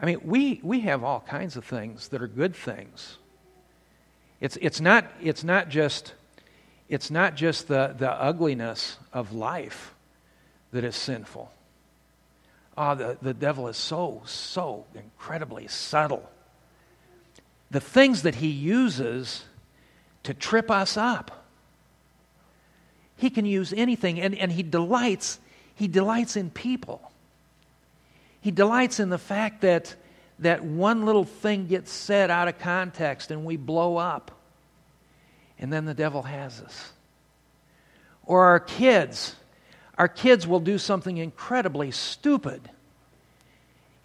I 0.01 0.07
mean, 0.07 0.19
we, 0.23 0.59
we 0.63 0.79
have 0.79 1.03
all 1.03 1.21
kinds 1.21 1.55
of 1.55 1.63
things 1.63 2.07
that 2.07 2.23
are 2.23 2.27
good 2.27 2.55
things. 2.55 3.17
It's, 4.41 4.57
it's, 4.59 4.81
not, 4.81 5.05
it's 5.21 5.43
not 5.43 5.69
just, 5.69 6.15
it's 6.89 7.11
not 7.11 7.35
just 7.35 7.67
the, 7.67 7.95
the 7.95 8.11
ugliness 8.11 8.97
of 9.13 9.31
life 9.31 9.93
that 10.71 10.83
is 10.83 10.95
sinful. 10.95 11.51
Oh, 12.75 12.95
the, 12.95 13.17
the 13.21 13.35
devil 13.35 13.67
is 13.67 13.77
so, 13.77 14.23
so 14.25 14.87
incredibly 14.95 15.67
subtle. 15.67 16.27
The 17.69 17.79
things 17.79 18.23
that 18.23 18.33
he 18.35 18.47
uses 18.47 19.45
to 20.23 20.33
trip 20.33 20.71
us 20.71 20.97
up. 20.97 21.45
He 23.17 23.29
can 23.29 23.45
use 23.45 23.71
anything, 23.71 24.19
and, 24.19 24.33
and 24.35 24.51
he 24.51 24.63
delights, 24.63 25.39
he 25.75 25.87
delights 25.87 26.35
in 26.35 26.49
people. 26.49 27.11
He 28.41 28.51
delights 28.51 28.99
in 28.99 29.09
the 29.09 29.17
fact 29.17 29.61
that, 29.61 29.95
that 30.39 30.63
one 30.63 31.05
little 31.05 31.23
thing 31.23 31.67
gets 31.67 31.91
said 31.91 32.29
out 32.29 32.47
of 32.47 32.59
context 32.59 33.31
and 33.31 33.45
we 33.45 33.57
blow 33.57 33.97
up. 33.97 34.31
And 35.57 35.71
then 35.71 35.85
the 35.85 35.93
devil 35.93 36.23
has 36.23 36.61
us. 36.61 36.91
Or 38.25 38.45
our 38.45 38.59
kids. 38.59 39.35
Our 39.97 40.07
kids 40.07 40.45
will 40.45 40.59
do 40.59 40.77
something 40.77 41.17
incredibly 41.17 41.91
stupid. 41.91 42.69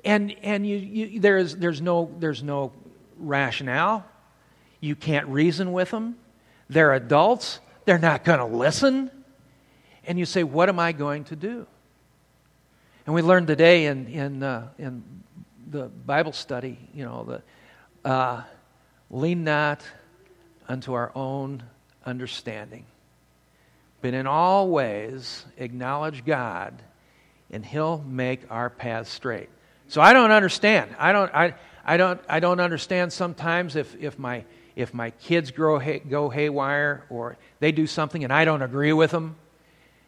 And, 0.04 0.34
and 0.42 0.66
you, 0.66 0.76
you, 0.76 1.20
there's, 1.20 1.56
there's, 1.56 1.80
no, 1.80 2.10
there's 2.18 2.42
no 2.42 2.72
rationale. 3.18 4.04
You 4.80 4.94
can't 4.94 5.26
reason 5.26 5.72
with 5.72 5.90
them. 5.90 6.16
They're 6.70 6.92
adults. 6.92 7.58
They're 7.84 7.98
not 7.98 8.24
going 8.24 8.38
to 8.38 8.44
listen. 8.44 9.10
And 10.08 10.18
you 10.18 10.24
say, 10.24 10.42
What 10.42 10.68
am 10.68 10.80
I 10.80 10.92
going 10.92 11.24
to 11.24 11.36
do? 11.36 11.66
And 13.06 13.14
we 13.14 13.22
learned 13.22 13.46
today 13.46 13.86
in, 13.86 14.06
in, 14.08 14.42
uh, 14.42 14.68
in 14.78 15.04
the 15.70 15.84
Bible 15.84 16.32
study, 16.32 16.78
you 16.94 17.04
know, 17.04 17.24
the, 18.04 18.10
uh, 18.10 18.42
lean 19.10 19.44
not 19.44 19.82
unto 20.66 20.94
our 20.94 21.12
own 21.14 21.62
understanding, 22.04 22.86
but 24.00 24.14
in 24.14 24.26
all 24.26 24.68
ways 24.68 25.44
acknowledge 25.58 26.24
God, 26.24 26.74
and 27.50 27.64
He'll 27.64 27.98
make 28.06 28.40
our 28.50 28.70
paths 28.70 29.10
straight. 29.10 29.50
So 29.88 30.00
I 30.00 30.14
don't 30.14 30.30
understand. 30.30 30.94
I 30.98 31.12
don't, 31.12 31.34
I, 31.34 31.54
I 31.84 31.96
don't, 31.98 32.20
I 32.28 32.40
don't 32.40 32.60
understand 32.60 33.12
sometimes 33.12 33.76
if, 33.76 33.94
if, 34.00 34.18
my, 34.18 34.44
if 34.74 34.92
my 34.92 35.10
kids 35.10 35.50
grow, 35.50 35.80
go 36.08 36.28
haywire 36.30 37.04
or 37.10 37.36
they 37.60 37.72
do 37.72 37.86
something 37.86 38.24
and 38.24 38.32
I 38.32 38.46
don't 38.46 38.62
agree 38.62 38.92
with 38.92 39.10
them. 39.10 39.36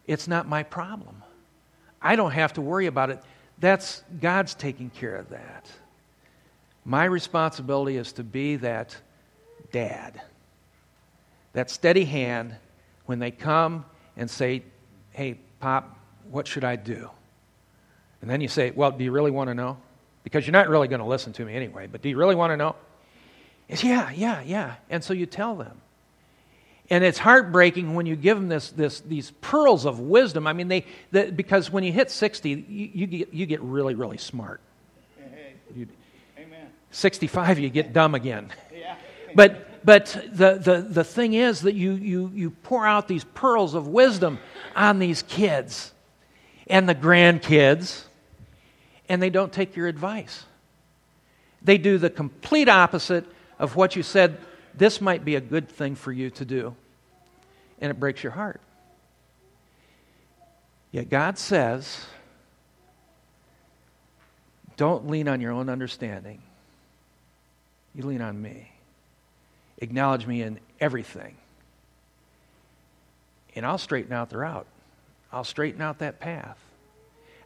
It's 0.06 0.28
not 0.28 0.48
my 0.48 0.62
problem. 0.62 1.22
I 2.02 2.16
don't 2.16 2.32
have 2.32 2.54
to 2.54 2.60
worry 2.60 2.86
about 2.86 3.10
it. 3.10 3.22
That's 3.58 4.02
God's 4.20 4.54
taking 4.54 4.90
care 4.90 5.16
of 5.16 5.28
that. 5.30 5.70
My 6.84 7.04
responsibility 7.04 7.96
is 7.96 8.12
to 8.14 8.24
be 8.24 8.56
that 8.56 8.96
dad, 9.70 10.20
that 11.52 11.70
steady 11.70 12.04
hand 12.04 12.56
when 13.06 13.18
they 13.18 13.30
come 13.30 13.84
and 14.16 14.30
say, 14.30 14.62
Hey, 15.12 15.38
Pop, 15.60 15.98
what 16.30 16.46
should 16.46 16.64
I 16.64 16.76
do? 16.76 17.10
And 18.22 18.30
then 18.30 18.40
you 18.40 18.48
say, 18.48 18.70
Well, 18.70 18.92
do 18.92 19.04
you 19.04 19.12
really 19.12 19.30
want 19.30 19.48
to 19.48 19.54
know? 19.54 19.76
Because 20.24 20.46
you're 20.46 20.52
not 20.52 20.68
really 20.68 20.88
going 20.88 21.00
to 21.00 21.06
listen 21.06 21.32
to 21.34 21.44
me 21.44 21.54
anyway, 21.54 21.86
but 21.86 22.02
do 22.02 22.08
you 22.08 22.16
really 22.16 22.34
want 22.34 22.52
to 22.52 22.56
know? 22.56 22.76
It's, 23.68 23.84
yeah, 23.84 24.10
yeah, 24.10 24.42
yeah. 24.42 24.74
And 24.88 25.02
so 25.02 25.14
you 25.14 25.26
tell 25.26 25.54
them. 25.54 25.80
And 26.90 27.04
it's 27.04 27.18
heartbreaking 27.18 27.94
when 27.94 28.06
you 28.06 28.16
give 28.16 28.36
them 28.36 28.48
this, 28.48 28.70
this, 28.70 29.00
these 29.00 29.30
pearls 29.40 29.86
of 29.86 30.00
wisdom. 30.00 30.48
I 30.48 30.52
mean, 30.52 30.66
they, 30.66 30.84
the, 31.12 31.30
because 31.30 31.70
when 31.70 31.84
you 31.84 31.92
hit 31.92 32.10
60, 32.10 32.50
you, 32.50 32.90
you, 32.92 33.06
get, 33.06 33.32
you 33.32 33.46
get 33.46 33.60
really, 33.62 33.94
really 33.94 34.18
smart. 34.18 34.60
You, 35.74 35.86
Amen. 36.36 36.66
65, 36.90 37.60
you 37.60 37.70
get 37.70 37.92
dumb 37.92 38.16
again. 38.16 38.52
Yeah. 38.74 38.96
But, 39.36 39.84
but 39.84 40.06
the, 40.32 40.54
the, 40.54 40.86
the 40.88 41.04
thing 41.04 41.34
is 41.34 41.60
that 41.60 41.74
you, 41.74 41.92
you, 41.92 42.32
you 42.34 42.50
pour 42.50 42.84
out 42.84 43.06
these 43.06 43.22
pearls 43.22 43.74
of 43.74 43.86
wisdom 43.86 44.40
on 44.74 44.98
these 44.98 45.22
kids 45.22 45.92
and 46.66 46.88
the 46.88 46.94
grandkids, 46.94 48.02
and 49.08 49.22
they 49.22 49.30
don't 49.30 49.52
take 49.52 49.76
your 49.76 49.86
advice. 49.86 50.44
They 51.62 51.78
do 51.78 51.98
the 51.98 52.10
complete 52.10 52.68
opposite 52.68 53.26
of 53.60 53.76
what 53.76 53.94
you 53.94 54.02
said 54.02 54.38
this 54.74 55.00
might 55.00 55.24
be 55.24 55.34
a 55.34 55.40
good 55.40 55.68
thing 55.68 55.94
for 55.94 56.12
you 56.12 56.30
to 56.30 56.44
do. 56.44 56.74
And 57.80 57.90
it 57.90 57.98
breaks 57.98 58.22
your 58.22 58.32
heart. 58.32 58.60
Yet 60.92 61.08
God 61.08 61.38
says, 61.38 62.06
don't 64.76 65.08
lean 65.08 65.28
on 65.28 65.40
your 65.40 65.52
own 65.52 65.68
understanding. 65.68 66.42
You 67.94 68.04
lean 68.04 68.22
on 68.22 68.40
me. 68.40 68.72
Acknowledge 69.78 70.26
me 70.26 70.42
in 70.42 70.58
everything. 70.80 71.36
And 73.54 73.66
I'll 73.66 73.78
straighten 73.78 74.12
out 74.12 74.30
the 74.30 74.38
route. 74.38 74.66
I'll 75.32 75.44
straighten 75.44 75.80
out 75.80 75.98
that 75.98 76.20
path. 76.20 76.58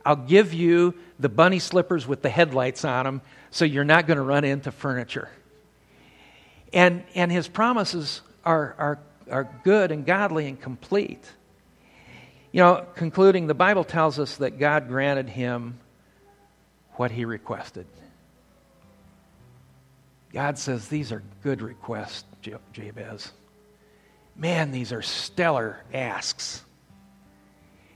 I'll 0.04 0.16
give 0.16 0.52
you 0.52 0.94
the 1.18 1.28
bunny 1.28 1.58
slippers 1.58 2.06
with 2.06 2.22
the 2.22 2.28
headlights 2.28 2.84
on 2.84 3.04
them 3.04 3.22
so 3.50 3.64
you're 3.64 3.84
not 3.84 4.06
going 4.06 4.18
to 4.18 4.22
run 4.22 4.44
into 4.44 4.70
furniture. 4.70 5.28
And, 6.72 7.04
and 7.14 7.32
his 7.32 7.48
promises 7.48 8.20
are, 8.44 8.74
are, 8.78 8.98
are 9.30 9.48
good 9.64 9.90
and 9.90 10.04
godly 10.04 10.46
and 10.46 10.60
complete. 10.60 11.24
You 12.52 12.60
know, 12.60 12.86
concluding, 12.94 13.46
the 13.46 13.54
Bible 13.54 13.84
tells 13.84 14.18
us 14.18 14.36
that 14.36 14.58
God 14.58 14.88
granted 14.88 15.28
him 15.28 15.78
what 16.92 17.10
he 17.10 17.24
requested. 17.24 17.86
God 20.32 20.58
says, 20.58 20.88
These 20.88 21.12
are 21.12 21.22
good 21.42 21.62
requests, 21.62 22.24
Jabez. 22.72 23.32
Man, 24.36 24.72
these 24.72 24.92
are 24.92 25.02
stellar 25.02 25.80
asks. 25.92 26.62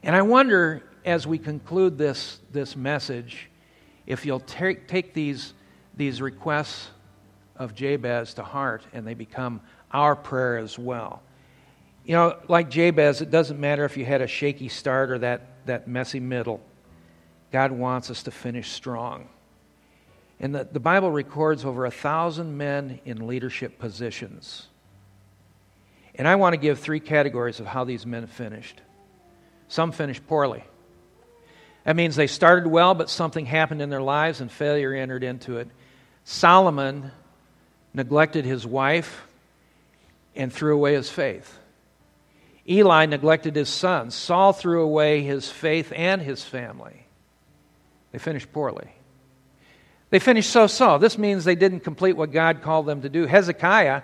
And 0.03 0.15
I 0.15 0.23
wonder, 0.23 0.83
as 1.05 1.27
we 1.27 1.39
conclude 1.39 1.99
this, 1.99 2.39
this 2.53 2.77
message, 2.77 3.49
if 4.07 4.25
you'll 4.25 4.41
take, 4.41 4.87
take 4.87 5.15
these, 5.15 5.53
these 5.97 6.23
requests 6.23 6.91
of 7.59 7.75
Jabez 7.75 8.35
to 8.35 8.43
heart 8.43 8.83
and 8.93 9.07
they 9.07 9.15
become 9.15 9.61
our 9.93 10.15
prayer 10.17 10.59
as 10.59 10.79
well. 10.79 11.23
You 12.05 12.15
know, 12.15 12.39
like 12.49 12.71
Jabez, 12.71 13.21
it 13.21 13.31
doesn't 13.31 13.61
matter 13.61 13.85
if 13.85 13.97
you 13.97 14.05
had 14.05 14.23
a 14.23 14.27
shaky 14.27 14.69
start 14.69 15.11
or 15.11 15.19
that, 15.19 15.67
that 15.67 15.89
messy 15.89 16.21
middle. 16.21 16.61
God 17.53 17.73
wants 17.73 18.11
us 18.11 18.23
to 18.25 18.31
finish 18.31 18.71
strong. 18.71 19.29
And 20.41 20.55
the, 20.55 20.69
the 20.71 20.81
Bible 20.81 21.11
records 21.11 21.65
over 21.65 21.85
a 21.85 21.91
thousand 21.91 22.57
men 22.57 23.01
in 23.05 23.27
leadership 23.27 23.79
positions. 23.79 24.67
And 26.15 26.27
I 26.27 26.37
want 26.37 26.55
to 26.55 26.57
give 26.57 26.79
three 26.79 27.01
categories 27.01 27.61
of 27.61 27.67
how 27.67 27.85
these 27.85 28.07
men 28.07 28.27
finished. 28.27 28.81
Some 29.69 29.93
finished 29.93 30.27
poorly. 30.27 30.65
That 31.85 31.97
means 31.97 32.17
they 32.17 32.27
started 32.27 32.67
well, 32.67 32.95
but 32.95 33.09
something 33.09 33.47
happened 33.47 33.81
in 33.81 33.91
their 33.91 34.03
lives 34.03 34.41
and 34.41 34.51
failure 34.51 34.93
entered 34.93 35.25
into 35.25 35.59
it. 35.59 35.69
Solomon 36.25 37.11
neglected 37.95 38.45
his 38.45 38.67
wife 38.67 39.27
and 40.37 40.53
threw 40.53 40.75
away 40.75 40.95
his 40.95 41.11
faith. 41.11 41.59
Eli 42.69 43.07
neglected 43.07 43.57
his 43.57 43.69
sons. 43.69 44.15
Saul 44.15 44.53
threw 44.53 44.83
away 44.83 45.23
his 45.23 45.51
faith 45.51 45.93
and 45.95 46.21
his 46.21 46.45
family. 46.45 47.07
They 48.13 48.19
finished 48.19 48.53
poorly. 48.53 48.91
They 50.11 50.19
finished 50.19 50.51
so 50.51 50.67
so. 50.67 50.99
This 50.99 51.19
means 51.19 51.45
they 51.45 51.55
didn't 51.55 51.81
complete 51.81 52.17
what 52.17 52.33
God 52.33 52.63
called 52.63 52.87
them 52.87 53.03
to 53.03 53.09
do. 53.09 53.27
Hezekiah 53.27 54.03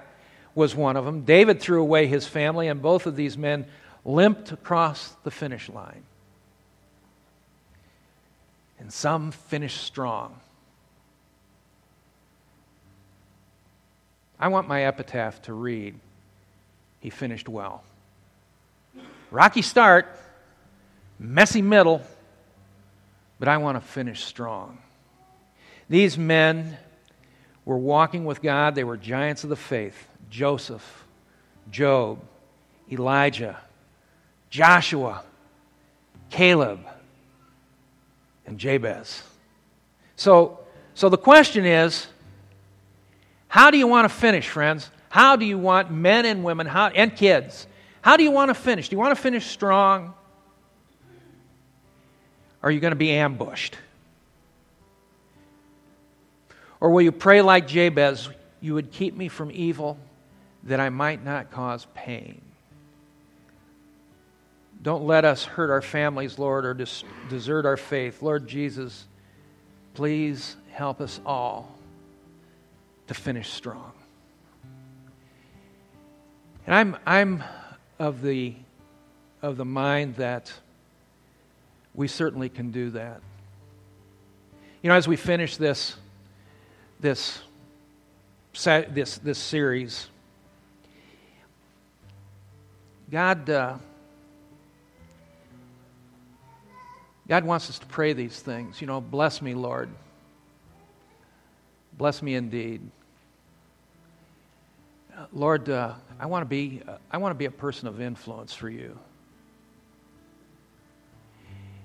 was 0.54 0.74
one 0.74 0.96
of 0.96 1.04
them. 1.04 1.22
David 1.22 1.60
threw 1.60 1.80
away 1.80 2.06
his 2.06 2.26
family, 2.26 2.68
and 2.68 2.80
both 2.80 3.06
of 3.06 3.16
these 3.16 3.36
men 3.36 3.66
limped 4.04 4.52
across 4.52 5.10
the 5.24 5.30
finish 5.30 5.68
line. 5.68 6.02
And 8.78 8.92
some 8.92 9.30
finished 9.30 9.82
strong. 9.82 10.40
I 14.38 14.48
want 14.48 14.68
my 14.68 14.84
epitaph 14.84 15.42
to 15.42 15.52
read, 15.52 15.94
He 17.00 17.10
finished 17.10 17.48
well. 17.48 17.82
Rocky 19.30 19.62
start, 19.62 20.06
messy 21.18 21.62
middle, 21.62 22.02
but 23.38 23.48
I 23.48 23.56
want 23.56 23.76
to 23.76 23.80
finish 23.80 24.24
strong. 24.24 24.78
These 25.88 26.16
men 26.16 26.76
were 27.64 27.78
walking 27.78 28.24
with 28.24 28.42
God, 28.42 28.74
they 28.74 28.84
were 28.84 28.96
giants 28.96 29.44
of 29.44 29.50
the 29.50 29.56
faith 29.56 30.08
Joseph, 30.30 31.04
Job, 31.70 32.20
Elijah, 32.90 33.58
Joshua, 34.50 35.22
Caleb, 36.30 36.80
and 38.46 38.58
Jabez. 38.58 39.22
So, 40.16 40.60
so 40.94 41.08
the 41.08 41.18
question 41.18 41.64
is 41.64 42.06
how 43.54 43.70
do 43.70 43.78
you 43.78 43.86
want 43.86 44.04
to 44.04 44.12
finish, 44.12 44.48
friends? 44.48 44.90
How 45.10 45.36
do 45.36 45.44
you 45.44 45.56
want 45.58 45.88
men 45.88 46.26
and 46.26 46.42
women 46.42 46.66
how, 46.66 46.88
and 46.88 47.14
kids? 47.14 47.68
How 48.02 48.16
do 48.16 48.24
you 48.24 48.32
want 48.32 48.48
to 48.48 48.54
finish? 48.54 48.88
Do 48.88 48.96
you 48.96 48.98
want 48.98 49.16
to 49.16 49.22
finish 49.22 49.46
strong? 49.46 50.12
Or 52.60 52.68
are 52.68 52.70
you 52.72 52.80
going 52.80 52.90
to 52.90 52.96
be 52.96 53.12
ambushed? 53.12 53.78
Or 56.80 56.90
will 56.90 57.02
you 57.02 57.12
pray 57.12 57.42
like 57.42 57.68
Jabez, 57.68 58.28
you 58.60 58.74
would 58.74 58.90
keep 58.90 59.16
me 59.16 59.28
from 59.28 59.52
evil 59.52 59.98
that 60.64 60.80
I 60.80 60.88
might 60.88 61.24
not 61.24 61.52
cause 61.52 61.86
pain? 61.94 62.40
Don't 64.82 65.04
let 65.04 65.24
us 65.24 65.44
hurt 65.44 65.70
our 65.70 65.80
families, 65.80 66.40
Lord, 66.40 66.64
or 66.64 66.74
des- 66.74 67.06
desert 67.30 67.66
our 67.66 67.76
faith. 67.76 68.20
Lord 68.20 68.48
Jesus, 68.48 69.04
please 69.94 70.56
help 70.72 71.00
us 71.00 71.20
all 71.24 71.73
to 73.06 73.14
finish 73.14 73.50
strong. 73.50 73.92
And 76.66 76.74
I'm, 76.74 76.96
I'm 77.06 77.44
of, 77.98 78.22
the, 78.22 78.54
of 79.42 79.56
the 79.56 79.64
mind 79.64 80.16
that 80.16 80.52
we 81.94 82.08
certainly 82.08 82.48
can 82.48 82.70
do 82.70 82.90
that. 82.90 83.20
You 84.82 84.88
know, 84.88 84.96
as 84.96 85.06
we 85.06 85.16
finish 85.16 85.56
this, 85.56 85.96
this, 87.00 87.40
this, 88.54 89.18
this 89.18 89.38
series, 89.38 90.08
God. 93.10 93.48
Uh, 93.48 93.76
God 97.26 97.44
wants 97.44 97.70
us 97.70 97.78
to 97.78 97.86
pray 97.86 98.12
these 98.12 98.38
things. 98.40 98.80
You 98.80 98.86
know, 98.86 99.00
bless 99.00 99.40
me, 99.40 99.54
Lord. 99.54 99.88
Bless 101.96 102.22
me 102.22 102.34
indeed. 102.34 102.80
Uh, 105.16 105.26
Lord, 105.32 105.68
uh, 105.68 105.94
I 106.18 106.26
want 106.26 106.42
to 106.42 106.46
be 106.48 106.82
uh, 106.86 106.96
I 107.08 107.18
want 107.18 107.30
to 107.30 107.38
be 107.38 107.44
a 107.44 107.52
person 107.52 107.86
of 107.86 108.00
influence 108.00 108.52
for 108.52 108.68
you. 108.68 108.98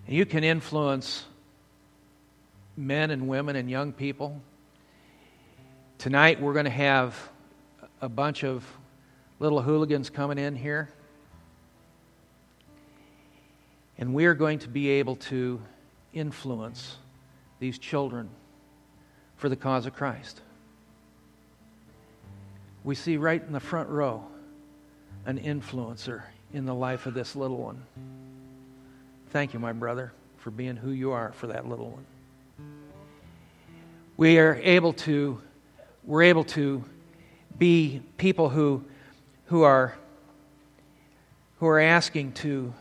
And 0.08 0.16
you 0.16 0.26
can 0.26 0.44
influence 0.44 1.26
men 2.76 3.12
and 3.12 3.28
women 3.28 3.56
and 3.56 3.70
young 3.70 3.94
people. 3.94 4.42
Tonight 6.00 6.42
we're 6.42 6.54
going 6.54 6.66
to 6.66 6.72
have 6.72 7.16
a 8.02 8.10
bunch 8.10 8.44
of 8.44 8.66
little 9.38 9.62
hooligans 9.62 10.10
coming 10.10 10.40
in 10.40 10.56
here. 10.56 10.90
And 14.00 14.16
we 14.16 14.26
are 14.26 14.34
going 14.34 14.58
to 14.60 14.70
be 14.70 14.90
able 14.90 15.18
to 15.18 15.62
influence 16.14 16.98
these 17.60 17.78
children 17.78 18.30
for 19.40 19.50
the 19.50 19.56
cause 19.56 19.88
of 19.88 19.96
Christ. 19.96 20.42
We 22.84 22.94
see 22.94 23.18
right 23.18 23.42
in 23.42 23.52
the 23.52 23.60
front 23.60 23.90
row 23.90 24.24
an 25.26 25.40
influencer 25.40 26.22
in 26.54 26.66
the 26.66 26.76
life 26.76 27.08
of 27.08 27.16
this 27.16 27.36
little 27.36 27.58
one. 27.58 27.82
Thank 29.32 29.54
you, 29.54 29.60
my 29.60 29.74
brother, 29.74 30.14
for 30.38 30.52
being 30.52 30.76
who 30.76 30.92
you 30.92 31.12
are 31.12 31.32
for 31.32 31.48
that 31.48 31.68
little 31.68 31.90
one. 31.90 32.06
We 34.18 34.38
are 34.38 34.60
able 34.62 34.94
to, 34.94 35.42
we're 36.04 36.24
able 36.24 36.44
to 36.44 36.84
be 37.58 38.02
people 38.18 38.50
who, 38.50 38.84
who, 39.46 39.64
are, 39.64 39.96
who 41.60 41.66
are 41.66 41.80
asking 41.80 42.34
to 42.34 42.74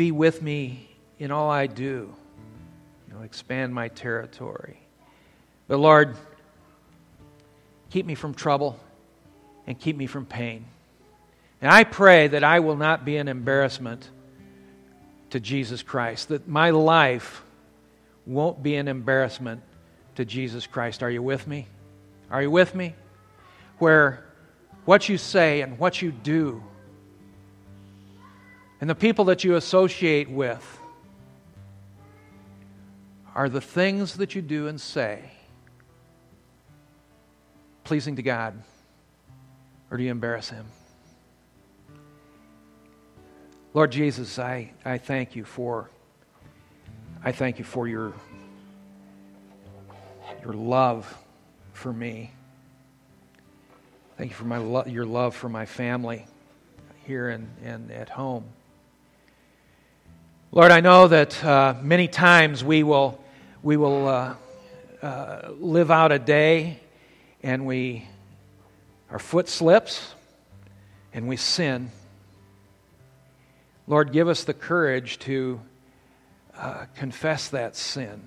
Be 0.00 0.12
with 0.12 0.40
me 0.40 0.88
in 1.18 1.30
all 1.30 1.50
I 1.50 1.66
do. 1.66 2.14
You 3.10 3.16
know, 3.16 3.22
expand 3.22 3.74
my 3.74 3.88
territory. 3.88 4.78
But 5.66 5.78
Lord, 5.78 6.16
keep 7.90 8.06
me 8.06 8.14
from 8.14 8.34
trouble 8.34 8.78
and 9.66 9.78
keep 9.78 9.96
me 9.96 10.06
from 10.06 10.26
pain. 10.26 10.64
And 11.60 11.70
I 11.70 11.84
pray 11.84 12.28
that 12.28 12.44
I 12.44 12.60
will 12.60 12.76
not 12.76 13.04
be 13.04 13.16
an 13.16 13.28
embarrassment 13.28 14.08
to 15.30 15.40
Jesus 15.40 15.82
Christ, 15.82 16.28
that 16.28 16.48
my 16.48 16.70
life 16.70 17.42
won't 18.26 18.62
be 18.62 18.76
an 18.76 18.88
embarrassment 18.88 19.62
to 20.14 20.24
Jesus 20.24 20.66
Christ. 20.66 21.02
Are 21.02 21.10
you 21.10 21.22
with 21.22 21.46
me? 21.46 21.66
Are 22.30 22.42
you 22.42 22.50
with 22.50 22.74
me? 22.74 22.94
Where 23.78 24.24
what 24.84 25.08
you 25.08 25.18
say 25.18 25.62
and 25.62 25.78
what 25.78 26.00
you 26.00 26.12
do 26.12 26.62
and 28.80 28.88
the 28.88 28.94
people 28.94 29.26
that 29.26 29.44
you 29.44 29.56
associate 29.56 30.30
with 30.30 30.79
are 33.34 33.48
the 33.48 33.60
things 33.60 34.16
that 34.16 34.34
you 34.34 34.42
do 34.42 34.66
and 34.66 34.80
say 34.80 35.30
pleasing 37.84 38.16
to 38.16 38.22
God, 38.22 38.54
or 39.90 39.96
do 39.96 40.04
you 40.04 40.10
embarrass 40.10 40.50
Him? 40.50 40.66
Lord 43.74 43.92
Jesus, 43.92 44.38
I, 44.38 44.72
I 44.84 44.98
thank 44.98 45.36
you 45.36 45.44
for 45.44 45.90
I 47.22 47.32
thank 47.32 47.58
you 47.58 47.64
for 47.64 47.86
your 47.86 48.14
your 50.42 50.54
love 50.54 51.16
for 51.72 51.92
me. 51.92 52.32
Thank 54.16 54.30
you 54.30 54.36
for 54.36 54.44
my 54.44 54.58
lo- 54.58 54.86
your 54.86 55.04
love 55.04 55.34
for 55.36 55.48
my 55.48 55.66
family 55.66 56.26
here 57.06 57.28
and, 57.28 57.48
and 57.64 57.90
at 57.90 58.08
home. 58.08 58.44
Lord, 60.52 60.72
I 60.72 60.80
know 60.80 61.06
that 61.06 61.44
uh, 61.44 61.74
many 61.80 62.08
times 62.08 62.64
we 62.64 62.82
will, 62.82 63.22
we 63.62 63.76
will 63.76 64.08
uh, 64.08 64.34
uh, 65.00 65.50
live 65.60 65.92
out 65.92 66.10
a 66.10 66.18
day 66.18 66.80
and 67.40 67.66
we, 67.66 68.08
our 69.12 69.20
foot 69.20 69.48
slips 69.48 70.12
and 71.14 71.28
we 71.28 71.36
sin. 71.36 71.92
Lord, 73.86 74.10
give 74.10 74.26
us 74.26 74.42
the 74.42 74.52
courage 74.52 75.20
to 75.20 75.60
uh, 76.56 76.86
confess 76.96 77.50
that 77.50 77.76
sin. 77.76 78.20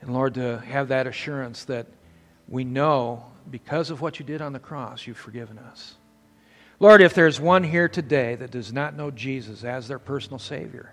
And 0.00 0.12
Lord, 0.12 0.34
to 0.34 0.58
have 0.58 0.88
that 0.88 1.06
assurance 1.06 1.66
that 1.66 1.86
we 2.48 2.64
know 2.64 3.24
because 3.48 3.90
of 3.90 4.00
what 4.00 4.18
you 4.18 4.26
did 4.26 4.42
on 4.42 4.52
the 4.52 4.58
cross, 4.58 5.06
you've 5.06 5.16
forgiven 5.16 5.60
us. 5.60 5.94
Lord, 6.82 7.00
if 7.00 7.14
there's 7.14 7.40
one 7.40 7.62
here 7.62 7.88
today 7.88 8.34
that 8.34 8.50
does 8.50 8.72
not 8.72 8.96
know 8.96 9.12
Jesus 9.12 9.62
as 9.62 9.86
their 9.86 10.00
personal 10.00 10.40
Savior, 10.40 10.92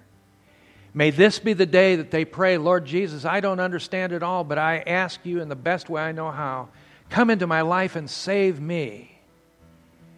may 0.93 1.09
this 1.09 1.39
be 1.39 1.53
the 1.53 1.65
day 1.65 1.95
that 1.95 2.11
they 2.11 2.25
pray, 2.25 2.59
Lord 2.59 2.85
Jesus, 2.85 3.25
I 3.25 3.39
don't 3.39 3.59
understand 3.59 4.13
it 4.13 4.21
all, 4.21 4.43
but 4.43 4.59
I 4.59 4.83
ask 4.85 5.19
you 5.23 5.41
in 5.41 5.49
the 5.49 5.55
best 5.55 5.89
way 5.89 6.03
I 6.03 6.11
know 6.11 6.29
how, 6.29 6.69
come 7.09 7.31
into 7.31 7.47
my 7.47 7.61
life 7.61 7.95
and 7.95 8.07
save 8.07 8.61
me. 8.61 9.19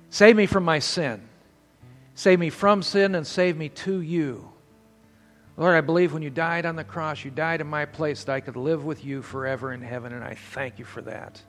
Save 0.09 0.35
me 0.35 0.45
from 0.45 0.65
my 0.65 0.79
sin. 0.79 1.21
Save 2.15 2.39
me 2.39 2.49
from 2.49 2.83
sin 2.83 3.15
and 3.15 3.25
save 3.25 3.55
me 3.55 3.69
to 3.69 4.01
you. 4.01 4.51
Lord, 5.55 5.77
I 5.77 5.79
believe 5.79 6.11
when 6.11 6.21
you 6.21 6.29
died 6.29 6.65
on 6.65 6.75
the 6.75 6.83
cross, 6.83 7.23
you 7.23 7.31
died 7.31 7.61
in 7.61 7.67
my 7.67 7.85
place 7.85 8.25
that 8.25 8.33
I 8.33 8.41
could 8.41 8.57
live 8.57 8.83
with 8.83 9.05
you 9.05 9.21
forever 9.21 9.71
in 9.71 9.81
heaven, 9.81 10.11
and 10.11 10.21
I 10.21 10.35
thank 10.35 10.79
you 10.79 10.85
for 10.85 11.01
that. 11.03 11.41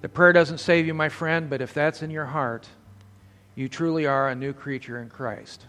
The 0.00 0.08
prayer 0.08 0.32
doesn't 0.32 0.58
save 0.58 0.86
you, 0.86 0.94
my 0.94 1.08
friend, 1.08 1.50
but 1.50 1.60
if 1.60 1.74
that's 1.74 2.04
in 2.04 2.10
your 2.12 2.26
heart, 2.26 2.68
you 3.54 3.68
truly 3.68 4.06
are 4.06 4.30
a 4.30 4.34
new 4.34 4.52
creature 4.52 5.02
in 5.02 5.08
Christ, 5.08 5.66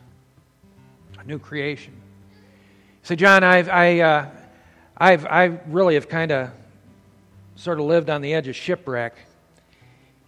a 1.19 1.23
new 1.23 1.39
creation. 1.39 1.93
Say, 3.03 3.15
John, 3.17 3.43
I've, 3.43 3.67
I, 3.67 3.99
uh, 3.99 4.29
I've, 4.97 5.25
I 5.25 5.45
really 5.67 5.95
have 5.95 6.07
kind 6.07 6.31
of 6.31 6.51
sort 7.55 7.79
of 7.79 7.85
lived 7.85 8.09
on 8.09 8.21
the 8.21 8.33
edge 8.33 8.47
of 8.47 8.55
shipwreck, 8.55 9.15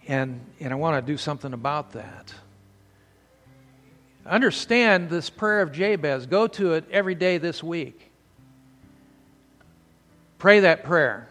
and, 0.06 0.40
and 0.60 0.72
I 0.72 0.76
want 0.76 1.04
to 1.04 1.12
do 1.12 1.16
something 1.16 1.54
about 1.54 1.92
that. 1.92 2.34
Understand 4.26 5.08
this 5.08 5.30
prayer 5.30 5.62
of 5.62 5.72
Jabez. 5.72 6.26
Go 6.26 6.48
to 6.48 6.74
it 6.74 6.84
every 6.90 7.14
day 7.14 7.38
this 7.38 7.62
week. 7.62 8.10
Pray 10.38 10.60
that 10.60 10.84
prayer. 10.84 11.28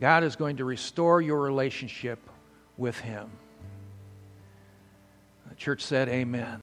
God 0.00 0.24
is 0.24 0.34
going 0.34 0.56
to 0.56 0.64
restore 0.64 1.20
your 1.20 1.40
relationship 1.40 2.18
with 2.76 2.98
Him 2.98 3.30
church 5.60 5.82
said, 5.82 6.08
Amen. 6.08 6.58